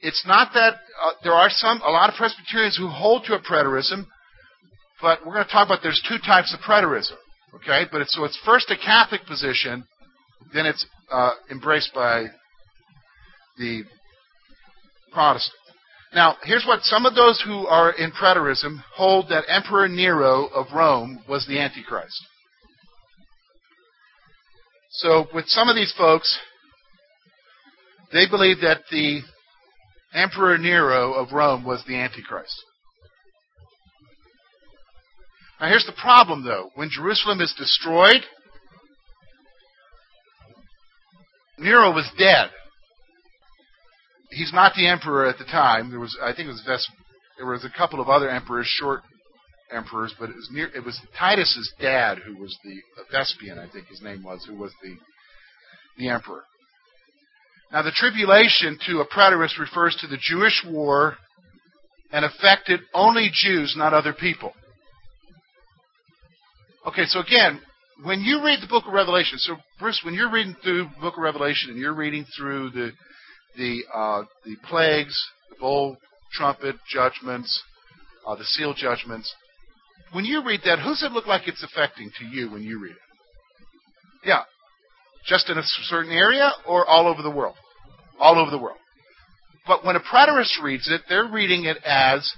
it's 0.00 0.24
not 0.26 0.52
that 0.54 0.74
uh, 1.02 1.12
there 1.22 1.32
are 1.32 1.50
some 1.50 1.82
a 1.82 1.90
lot 1.90 2.08
of 2.08 2.16
Presbyterians 2.16 2.76
who 2.76 2.88
hold 2.88 3.24
to 3.26 3.34
a 3.34 3.40
preterism, 3.40 4.06
but 5.02 5.20
we're 5.24 5.34
going 5.34 5.44
to 5.44 5.52
talk 5.52 5.66
about 5.66 5.80
there's 5.82 6.02
two 6.08 6.18
types 6.18 6.54
of 6.54 6.60
preterism. 6.60 7.16
Okay, 7.56 7.84
but 7.92 8.00
it's, 8.00 8.14
so 8.14 8.24
it's 8.24 8.38
first 8.44 8.70
a 8.70 8.76
Catholic 8.76 9.26
position, 9.26 9.84
then 10.52 10.66
it's 10.66 10.84
uh, 11.10 11.32
embraced 11.50 11.94
by 11.94 12.26
the 13.58 13.84
Protestant. 15.12 15.54
Now, 16.14 16.36
here's 16.42 16.64
what 16.66 16.82
some 16.82 17.06
of 17.06 17.14
those 17.14 17.42
who 17.44 17.66
are 17.66 17.92
in 17.92 18.12
preterism 18.12 18.78
hold 18.94 19.28
that 19.28 19.44
Emperor 19.48 19.88
Nero 19.88 20.46
of 20.46 20.66
Rome 20.74 21.22
was 21.28 21.46
the 21.46 21.58
Antichrist. 21.58 22.20
So, 24.96 25.26
with 25.34 25.46
some 25.48 25.68
of 25.68 25.74
these 25.74 25.92
folks, 25.98 26.38
they 28.12 28.28
believe 28.28 28.60
that 28.60 28.82
the 28.92 29.22
Emperor 30.14 30.56
Nero 30.56 31.14
of 31.14 31.32
Rome 31.32 31.64
was 31.64 31.82
the 31.86 31.96
Antichrist. 31.96 32.54
Now, 35.60 35.68
here's 35.68 35.86
the 35.86 36.00
problem, 36.00 36.44
though. 36.44 36.70
When 36.76 36.90
Jerusalem 36.90 37.40
is 37.40 37.52
destroyed, 37.58 38.22
Nero 41.58 41.92
was 41.92 42.08
dead. 42.16 42.50
He's 44.30 44.52
not 44.52 44.74
the 44.76 44.86
emperor 44.86 45.26
at 45.26 45.38
the 45.38 45.44
time. 45.44 45.90
There 45.90 46.00
was, 46.00 46.16
I 46.22 46.32
think, 46.32 46.46
it 46.46 46.52
was 46.52 46.62
Ves- 46.64 46.88
there 47.36 47.46
was 47.46 47.64
a 47.64 47.76
couple 47.76 48.00
of 48.00 48.08
other 48.08 48.30
emperors, 48.30 48.66
short 48.68 49.02
emperors, 49.72 50.14
but 50.18 50.30
it 50.30 50.36
was 50.36 50.48
near, 50.52 50.68
it 50.74 50.84
was 50.84 51.00
Titus's 51.18 51.72
dad 51.80 52.18
who 52.18 52.36
was 52.36 52.56
the 52.64 52.80
Vespasian, 53.10 53.58
I 53.58 53.68
think 53.70 53.86
his 53.86 54.02
name 54.02 54.22
was, 54.22 54.44
who 54.46 54.56
was 54.56 54.72
the 54.82 54.96
the 55.96 56.08
emperor. 56.08 56.42
Now, 57.72 57.82
the 57.82 57.92
tribulation 57.92 58.78
to 58.86 59.00
a 59.00 59.06
preterist 59.06 59.58
refers 59.58 59.96
to 60.00 60.06
the 60.06 60.18
Jewish 60.20 60.64
war 60.66 61.16
and 62.12 62.24
affected 62.24 62.80
only 62.92 63.30
Jews, 63.32 63.74
not 63.76 63.92
other 63.92 64.12
people. 64.12 64.52
Okay, 66.86 67.04
so 67.06 67.20
again, 67.20 67.60
when 68.02 68.20
you 68.20 68.44
read 68.44 68.60
the 68.60 68.68
book 68.68 68.84
of 68.86 68.92
Revelation, 68.92 69.38
so 69.38 69.56
Bruce, 69.80 70.00
when 70.04 70.14
you're 70.14 70.30
reading 70.30 70.54
through 70.62 70.84
the 70.84 71.00
book 71.00 71.16
of 71.16 71.22
Revelation 71.22 71.70
and 71.70 71.78
you're 71.78 71.94
reading 71.94 72.26
through 72.36 72.70
the 72.70 72.92
the 73.56 73.82
uh, 73.92 74.22
the 74.44 74.56
plagues, 74.68 75.16
the 75.50 75.56
bowl, 75.56 75.96
trumpet 76.32 76.76
judgments, 76.88 77.62
uh, 78.26 78.34
the 78.34 78.44
seal 78.44 78.74
judgments, 78.74 79.34
when 80.12 80.24
you 80.24 80.44
read 80.44 80.60
that, 80.64 80.78
who's 80.78 81.02
it 81.02 81.12
look 81.12 81.26
like 81.26 81.48
it's 81.48 81.62
affecting 81.62 82.10
to 82.18 82.24
you 82.26 82.50
when 82.50 82.62
you 82.62 82.80
read 82.80 82.92
it? 82.92 82.98
Yeah, 84.24 84.42
just 85.26 85.50
in 85.50 85.58
a 85.58 85.62
certain 85.64 86.12
area 86.12 86.50
or 86.66 86.86
all 86.86 87.06
over 87.06 87.22
the 87.22 87.30
world, 87.30 87.56
all 88.18 88.38
over 88.38 88.50
the 88.50 88.58
world. 88.58 88.78
But 89.66 89.84
when 89.84 89.96
a 89.96 90.00
preterist 90.00 90.62
reads 90.62 90.88
it, 90.88 91.02
they're 91.08 91.28
reading 91.28 91.64
it 91.64 91.78
as 91.84 92.30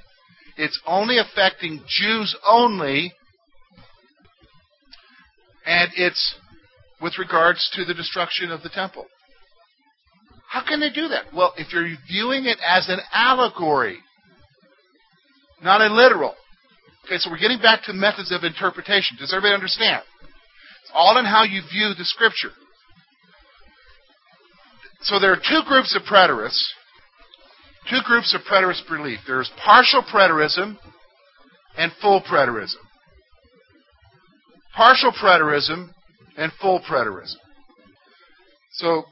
it's 0.56 0.80
only 0.86 1.18
affecting 1.18 1.82
Jews 1.88 2.34
only 2.46 3.12
and 5.66 5.90
it's 5.96 6.36
with 7.02 7.18
regards 7.18 7.68
to 7.74 7.84
the 7.84 7.92
destruction 7.92 8.50
of 8.50 8.62
the 8.62 8.68
temple. 8.70 9.04
How 10.48 10.64
can 10.66 10.80
they 10.80 10.90
do 10.90 11.08
that? 11.08 11.34
Well, 11.34 11.52
if 11.56 11.72
you're 11.72 11.88
viewing 12.08 12.46
it 12.46 12.58
as 12.66 12.88
an 12.88 13.00
allegory, 13.12 13.98
not 15.62 15.80
a 15.80 15.92
literal. 15.92 16.34
Okay, 17.06 17.18
so 17.18 17.30
we're 17.30 17.38
getting 17.38 17.60
back 17.60 17.84
to 17.84 17.92
methods 17.92 18.32
of 18.32 18.42
interpretation. 18.42 19.16
Does 19.18 19.32
everybody 19.32 19.54
understand? 19.54 20.02
It's 20.82 20.90
all 20.94 21.18
in 21.18 21.24
how 21.24 21.44
you 21.44 21.62
view 21.72 21.94
the 21.96 22.04
scripture. 22.04 22.50
So 25.02 25.20
there 25.20 25.32
are 25.32 25.36
two 25.36 25.62
groups 25.68 25.94
of 25.94 26.02
preterists. 26.02 26.62
Two 27.88 28.00
groups 28.04 28.34
of 28.34 28.40
preterist 28.42 28.88
belief. 28.88 29.20
There's 29.26 29.50
partial 29.64 30.02
preterism 30.02 30.76
and 31.76 31.92
full 32.02 32.22
preterism 32.22 32.82
partial 34.76 35.10
preterism 35.10 35.88
and 36.36 36.52
full 36.60 36.80
preterism. 36.80 37.36
So, 38.72 39.04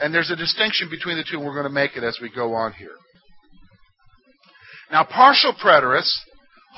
and 0.00 0.14
there's 0.14 0.30
a 0.30 0.36
distinction 0.36 0.88
between 0.88 1.16
the 1.16 1.24
two, 1.28 1.38
and 1.38 1.44
we're 1.44 1.54
going 1.54 1.64
to 1.64 1.70
make 1.70 1.96
it 1.96 2.04
as 2.04 2.18
we 2.22 2.30
go 2.32 2.54
on 2.54 2.72
here. 2.72 2.94
Now, 4.92 5.04
partial 5.04 5.52
preterists 5.52 6.16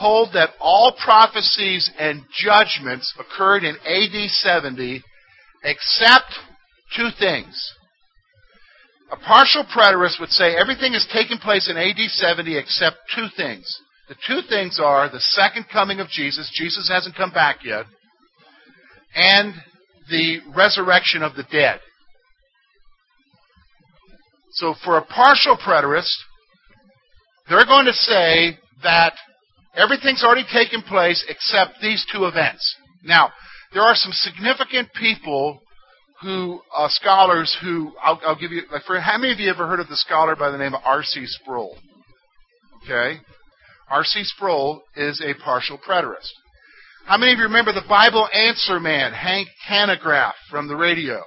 hold 0.01 0.31
that 0.33 0.49
all 0.59 0.97
prophecies 1.05 1.91
and 1.99 2.23
judgments 2.33 3.13
occurred 3.21 3.65
in 3.65 3.77
AD 3.85 4.31
70 4.31 5.03
except 5.63 6.33
two 6.97 7.09
things. 7.19 7.55
A 9.13 9.17
partial 9.17 9.65
preterist 9.65 10.19
would 10.19 10.31
say 10.31 10.57
everything 10.57 10.95
has 10.95 11.07
taken 11.13 11.37
place 11.37 11.69
in 11.69 11.77
AD 11.77 11.99
70 11.99 12.57
except 12.57 12.97
two 13.15 13.27
things. 13.37 13.67
The 14.09 14.15
two 14.27 14.41
things 14.49 14.81
are 14.83 15.11
the 15.11 15.21
second 15.21 15.67
coming 15.71 16.01
of 16.01 16.09
Jesus, 16.09 16.51
Jesus 16.55 16.89
hasn't 16.89 17.15
come 17.15 17.33
back 17.33 17.59
yet, 17.63 17.85
and 19.15 19.53
the 20.09 20.39
resurrection 20.57 21.23
of 21.23 21.35
the 21.35 21.45
dead. 21.53 21.81
So 24.53 24.75
for 24.83 24.97
a 24.97 25.05
partial 25.05 25.57
preterist, 25.57 26.17
they're 27.49 27.67
going 27.67 27.87
to 27.87 27.93
say 27.93 28.59
that 28.83 29.13
everything's 29.75 30.25
already 30.25 30.47
taken 30.53 30.83
place 30.83 31.25
except 31.29 31.81
these 31.81 32.05
two 32.13 32.25
events. 32.25 32.77
Now, 33.05 33.33
there 33.73 33.83
are 33.83 33.95
some 33.95 34.13
significant 34.13 34.89
people 34.99 35.61
who 36.23 36.61
uh, 36.77 36.89
scholars 36.89 37.57
who 37.63 37.93
I'll, 38.03 38.21
I'll, 38.27 38.39
give 38.39 38.53
you 38.53 38.63
like 38.71 38.83
for 38.83 39.01
how 39.01 39.17
many 39.19 39.33
of 39.33 39.41
you 39.41 39.49
ever 39.49 39.67
heard 39.67 39.81
of 39.81 39.89
the 39.89 39.97
scholar 39.97 40.37
by 40.37 40.51
the 40.51 40.59
name 40.59 40.75
of 40.75 40.83
R.C. 40.85 41.25
Sproul? 41.27 41.79
Okay, 42.85 43.21
R.C. 43.89 44.25
Sproul 44.25 44.83
is 44.97 45.23
a 45.25 45.35
partial 45.43 45.79
preterist. 45.79 46.31
How 47.07 47.17
many 47.17 47.33
of 47.33 47.39
you 47.39 47.45
remember 47.45 47.73
the 47.73 47.85
Bible 47.89 48.29
Answer 48.33 48.79
Man, 48.81 49.13
Hank 49.13 49.49
Hanegraaff 49.69 50.35
from 50.51 50.69
the 50.69 50.77
radio? 50.77 51.23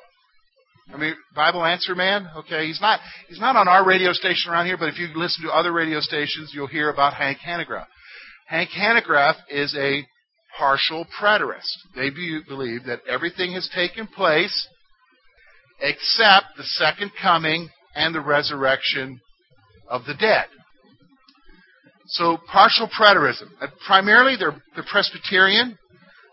I 0.93 0.97
mean, 0.97 1.15
Bible 1.35 1.65
Answer 1.65 1.95
Man. 1.95 2.27
Okay, 2.37 2.67
he's 2.67 2.81
not 2.81 2.99
he's 3.29 3.39
not 3.39 3.55
on 3.55 3.67
our 3.67 3.85
radio 3.85 4.13
station 4.13 4.51
around 4.51 4.67
here, 4.67 4.77
but 4.77 4.89
if 4.89 4.99
you 4.99 5.07
listen 5.15 5.43
to 5.45 5.51
other 5.51 5.71
radio 5.71 5.99
stations, 6.01 6.51
you'll 6.53 6.67
hear 6.67 6.89
about 6.89 7.13
Hank 7.13 7.39
Hanegraaff. 7.39 7.85
Hank 8.47 8.69
Hanegraaff 8.69 9.35
is 9.49 9.75
a 9.77 10.05
partial 10.57 11.05
preterist. 11.19 11.77
They 11.95 12.09
believe 12.09 12.85
that 12.85 13.01
everything 13.09 13.53
has 13.53 13.69
taken 13.73 14.07
place 14.07 14.67
except 15.81 16.45
the 16.57 16.63
second 16.63 17.11
coming 17.21 17.69
and 17.95 18.13
the 18.13 18.21
resurrection 18.21 19.19
of 19.89 20.05
the 20.05 20.13
dead. 20.13 20.45
So 22.07 22.37
partial 22.51 22.89
preterism. 22.89 23.47
Primarily, 23.85 24.35
they're, 24.37 24.55
they're 24.75 24.85
Presbyterian. 24.89 25.77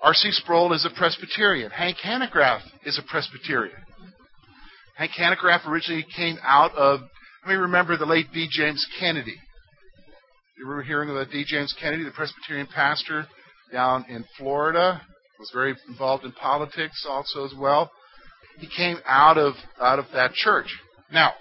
R.C. 0.02 0.30
Sproul 0.32 0.72
is 0.72 0.86
a 0.86 0.98
Presbyterian. 0.98 1.70
Hank 1.70 1.98
Hanegraaff 2.04 2.60
is 2.84 2.98
a 2.98 3.02
Presbyterian. 3.10 3.76
Hank 4.96 5.12
Hanegraaff 5.12 5.66
originally 5.66 6.04
came 6.14 6.38
out 6.42 6.74
of, 6.74 7.00
let 7.46 7.52
me 7.52 7.54
remember 7.54 7.96
the 7.96 8.06
late 8.06 8.26
D. 8.32 8.48
James 8.50 8.86
Kennedy. 8.98 9.36
You 10.60 10.66
remember 10.66 10.82
hearing 10.82 11.08
about 11.08 11.30
D. 11.30 11.42
James 11.46 11.74
Kennedy, 11.80 12.04
the 12.04 12.10
Presbyterian 12.10 12.66
pastor 12.66 13.26
down 13.72 14.04
in 14.10 14.26
Florida? 14.36 15.00
Was 15.38 15.50
very 15.54 15.74
involved 15.88 16.26
in 16.26 16.32
politics 16.32 17.06
also 17.08 17.46
as 17.46 17.54
well. 17.58 17.90
He 18.58 18.68
came 18.76 18.98
out 19.06 19.38
of 19.38 19.54
out 19.80 19.98
of 19.98 20.04
that 20.12 20.34
church. 20.34 20.66
Now, 21.10 21.32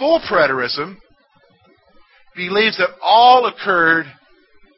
full 0.00 0.20
preterism 0.28 0.96
believes 2.34 2.76
that 2.78 2.90
all 3.00 3.46
occurred 3.46 4.06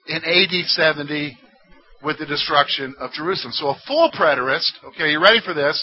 in 0.08 0.16
AD 0.22 0.66
70 0.66 1.34
with 2.04 2.18
the 2.18 2.26
destruction 2.26 2.94
of 3.00 3.10
Jerusalem. 3.12 3.54
So 3.54 3.68
a 3.68 3.80
full 3.86 4.10
preterist, 4.10 4.68
okay, 4.88 5.12
you 5.12 5.22
ready 5.22 5.40
for 5.42 5.54
this? 5.54 5.82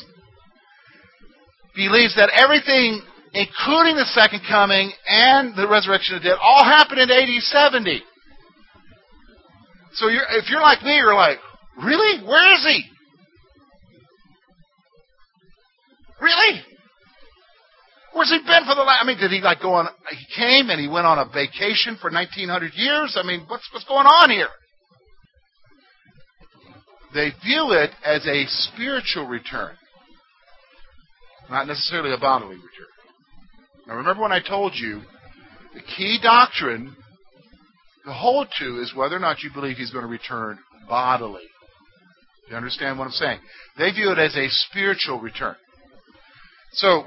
Believes 1.75 2.15
that 2.17 2.29
everything, 2.35 3.01
including 3.35 3.99
the 3.99 4.07
second 4.15 4.41
coming 4.47 4.91
and 5.05 5.55
the 5.55 5.67
resurrection 5.67 6.15
of 6.15 6.23
the 6.23 6.29
dead, 6.29 6.37
all 6.41 6.63
happened 6.63 6.99
in 6.99 7.11
AD 7.11 7.29
70. 7.43 8.01
So 9.93 10.07
you're, 10.07 10.23
if 10.31 10.49
you're 10.49 10.61
like 10.61 10.81
me, 10.83 10.95
you're 10.95 11.13
like, 11.13 11.39
really? 11.83 12.23
Where 12.25 12.53
is 12.53 12.63
he? 12.63 12.83
Really? 16.21 16.61
Where's 18.13 18.29
he 18.29 18.39
been 18.39 18.63
for 18.63 18.75
the 18.75 18.81
last? 18.81 19.03
I 19.03 19.05
mean, 19.05 19.19
did 19.19 19.31
he 19.31 19.41
like 19.41 19.61
go 19.61 19.73
on? 19.73 19.89
He 20.09 20.25
came 20.35 20.69
and 20.69 20.79
he 20.79 20.87
went 20.87 21.05
on 21.05 21.19
a 21.19 21.25
vacation 21.25 21.97
for 21.99 22.09
1900 22.09 22.71
years. 22.73 23.17
I 23.21 23.27
mean, 23.27 23.43
what's 23.47 23.67
what's 23.73 23.85
going 23.85 24.07
on 24.07 24.29
here? 24.29 24.47
They 27.13 27.31
view 27.43 27.71
it 27.71 27.91
as 28.05 28.25
a 28.25 28.45
spiritual 28.47 29.27
return, 29.27 29.75
not 31.49 31.67
necessarily 31.67 32.13
a 32.13 32.17
bodily 32.17 32.55
return. 32.55 32.94
Now, 33.87 33.95
remember 33.95 34.21
when 34.21 34.31
I 34.31 34.41
told 34.41 34.73
you 34.75 35.01
the 35.73 35.81
key 35.81 36.19
doctrine 36.21 36.95
to 38.05 38.13
hold 38.13 38.47
to 38.59 38.81
is 38.81 38.93
whether 38.95 39.15
or 39.15 39.19
not 39.19 39.41
you 39.43 39.49
believe 39.53 39.77
he's 39.77 39.91
going 39.91 40.05
to 40.05 40.09
return 40.09 40.59
bodily. 40.87 41.43
Do 42.45 42.51
you 42.51 42.57
understand 42.57 42.97
what 42.97 43.05
I'm 43.05 43.11
saying? 43.11 43.39
They 43.77 43.91
view 43.91 44.11
it 44.11 44.19
as 44.19 44.35
a 44.35 44.47
spiritual 44.49 45.19
return. 45.19 45.55
So, 46.73 47.03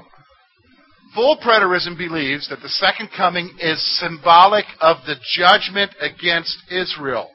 full 1.15 1.37
preterism 1.37 1.97
believes 1.97 2.49
that 2.49 2.61
the 2.61 2.69
second 2.69 3.09
coming 3.15 3.55
is 3.59 3.99
symbolic 3.99 4.65
of 4.81 4.97
the 5.05 5.15
judgment 5.35 5.91
against 6.01 6.57
Israel. 6.69 7.29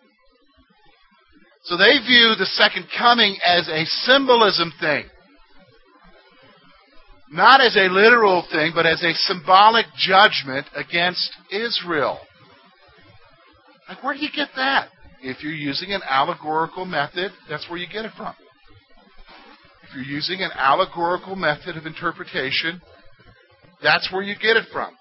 So 1.64 1.78
they 1.78 1.96
view 2.06 2.34
the 2.38 2.48
second 2.52 2.86
coming 2.96 3.38
as 3.44 3.68
a 3.68 3.86
symbolism 3.86 4.72
thing. 4.80 5.06
Not 7.34 7.60
as 7.60 7.74
a 7.76 7.92
literal 7.92 8.46
thing, 8.48 8.70
but 8.76 8.86
as 8.86 9.02
a 9.02 9.12
symbolic 9.12 9.86
judgment 9.98 10.66
against 10.76 11.32
Israel. 11.50 12.20
Like, 13.88 14.04
where 14.04 14.14
do 14.14 14.20
you 14.20 14.28
get 14.32 14.50
that? 14.54 14.90
If 15.20 15.42
you're 15.42 15.52
using 15.52 15.90
an 15.90 16.02
allegorical 16.08 16.84
method, 16.84 17.32
that's 17.48 17.68
where 17.68 17.76
you 17.76 17.88
get 17.92 18.04
it 18.04 18.12
from 18.16 18.34
If 19.82 19.96
you're 19.96 20.04
using 20.04 20.42
an 20.42 20.52
allegorical 20.54 21.34
method 21.34 21.76
of 21.76 21.86
interpretation, 21.86 22.80
that's 23.82 24.12
where 24.12 24.22
you 24.22 24.36
get 24.40 24.56
it 24.56 24.66
from. 24.72 24.94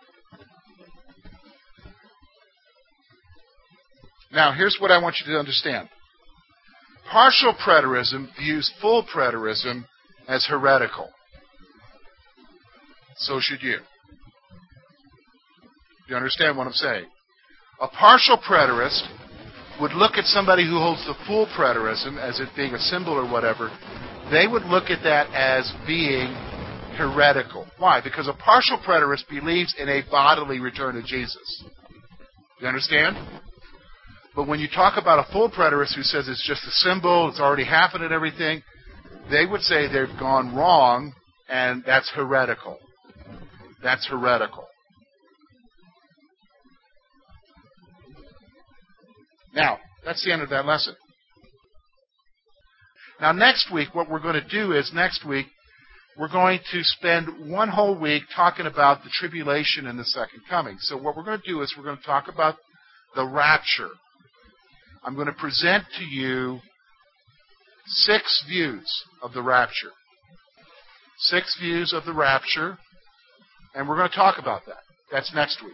Now, 4.32 4.54
here's 4.54 4.78
what 4.80 4.90
I 4.90 5.00
want 5.00 5.18
you 5.24 5.32
to 5.32 5.38
understand. 5.38 5.88
Partial 7.12 7.54
preterism 7.64 8.30
views 8.40 8.74
full 8.82 9.06
preterism 9.06 9.86
as 10.28 10.48
heretical. 10.50 11.10
So 13.18 13.40
should 13.42 13.62
you. 13.62 13.78
You 16.10 16.16
understand 16.16 16.58
what 16.58 16.68
I'm 16.68 16.74
saying? 16.74 17.06
A 17.82 17.88
partial 17.88 18.38
preterist 18.38 19.02
would 19.82 19.94
look 19.94 20.14
at 20.18 20.26
somebody 20.26 20.66
who 20.66 20.78
holds 20.78 21.06
the 21.06 21.16
full 21.26 21.48
preterism 21.58 22.18
as 22.20 22.40
it 22.40 22.50
being 22.56 22.74
a 22.74 22.80
symbol 22.80 23.14
or 23.14 23.30
whatever 23.30 23.72
they 24.32 24.48
would 24.48 24.64
look 24.64 24.90
at 24.90 25.04
that 25.04 25.28
as 25.34 25.72
being 25.86 26.34
heretical. 26.98 27.68
Why? 27.78 28.02
Because 28.02 28.28
a 28.28 28.34
partial 28.34 28.78
preterist 28.78 29.28
believes 29.30 29.76
in 29.78 29.90
a 29.90 30.02
bodily 30.10 30.60
return 30.60 30.98
of 30.98 31.06
Jesus. 31.06 31.64
You 32.62 32.68
understand? 32.68 33.18
But 34.36 34.48
when 34.48 34.60
you 34.60 34.68
talk 34.68 35.00
about 35.00 35.28
a 35.28 35.32
full 35.32 35.50
preterist 35.50 35.96
who 35.96 36.04
says 36.04 36.28
it's 36.28 36.48
just 36.48 36.64
a 36.64 36.72
symbol, 36.72 37.30
it's 37.30 37.40
already 37.40 37.66
happened 37.66 38.04
and 38.04 38.14
everything, 38.14 38.64
they 39.30 39.46
would 39.46 39.62
say 39.62 39.88
they've 39.88 40.20
gone 40.20 40.56
wrong 40.56 41.14
and 41.50 41.84
that's 41.86 42.10
heretical. 42.16 42.80
That's 43.84 44.08
heretical. 44.08 44.66
Now, 49.54 49.78
that's 50.06 50.24
the 50.24 50.32
end 50.32 50.42
of 50.42 50.50
that 50.50 50.66
lesson. 50.66 50.96
Now, 53.22 53.32
next 53.32 53.72
week, 53.72 53.94
what 53.94 54.10
we're 54.10 54.20
going 54.20 54.42
to 54.42 54.48
do 54.48 54.72
is 54.72 54.92
next 54.94 55.26
week, 55.26 55.46
we're 56.18 56.32
going 56.32 56.60
to 56.72 56.84
spend 56.84 57.50
one 57.50 57.70
whole 57.70 58.00
week 58.00 58.24
talking 58.36 58.66
about 58.66 59.04
the 59.04 59.10
tribulation 59.12 59.88
and 59.88 60.00
the 60.00 60.06
second 60.06 60.42
coming. 60.50 60.78
So, 60.80 60.98
what 60.98 61.16
we're 61.16 61.24
going 61.24 61.40
to 61.40 61.48
do 61.48 61.62
is 61.62 61.74
we're 61.78 61.84
going 61.84 61.98
to 61.98 62.04
talk 62.04 62.28
about 62.28 62.56
the 63.16 63.26
rapture. 63.26 63.90
I'm 65.04 65.16
going 65.16 65.28
to 65.28 65.34
present 65.34 65.84
to 65.98 66.06
you 66.06 66.60
six 67.86 68.44
views 68.48 68.86
of 69.22 69.34
the 69.34 69.42
rapture. 69.42 69.92
Six 71.18 71.58
views 71.62 71.94
of 71.94 72.06
the 72.06 72.14
rapture, 72.14 72.78
and 73.76 73.88
we're 73.88 73.98
going 73.98 74.10
to 74.10 74.16
talk 74.16 74.38
about 74.40 74.66
that. 74.66 74.84
That's 75.12 75.34
next 75.34 75.64
week. 75.64 75.74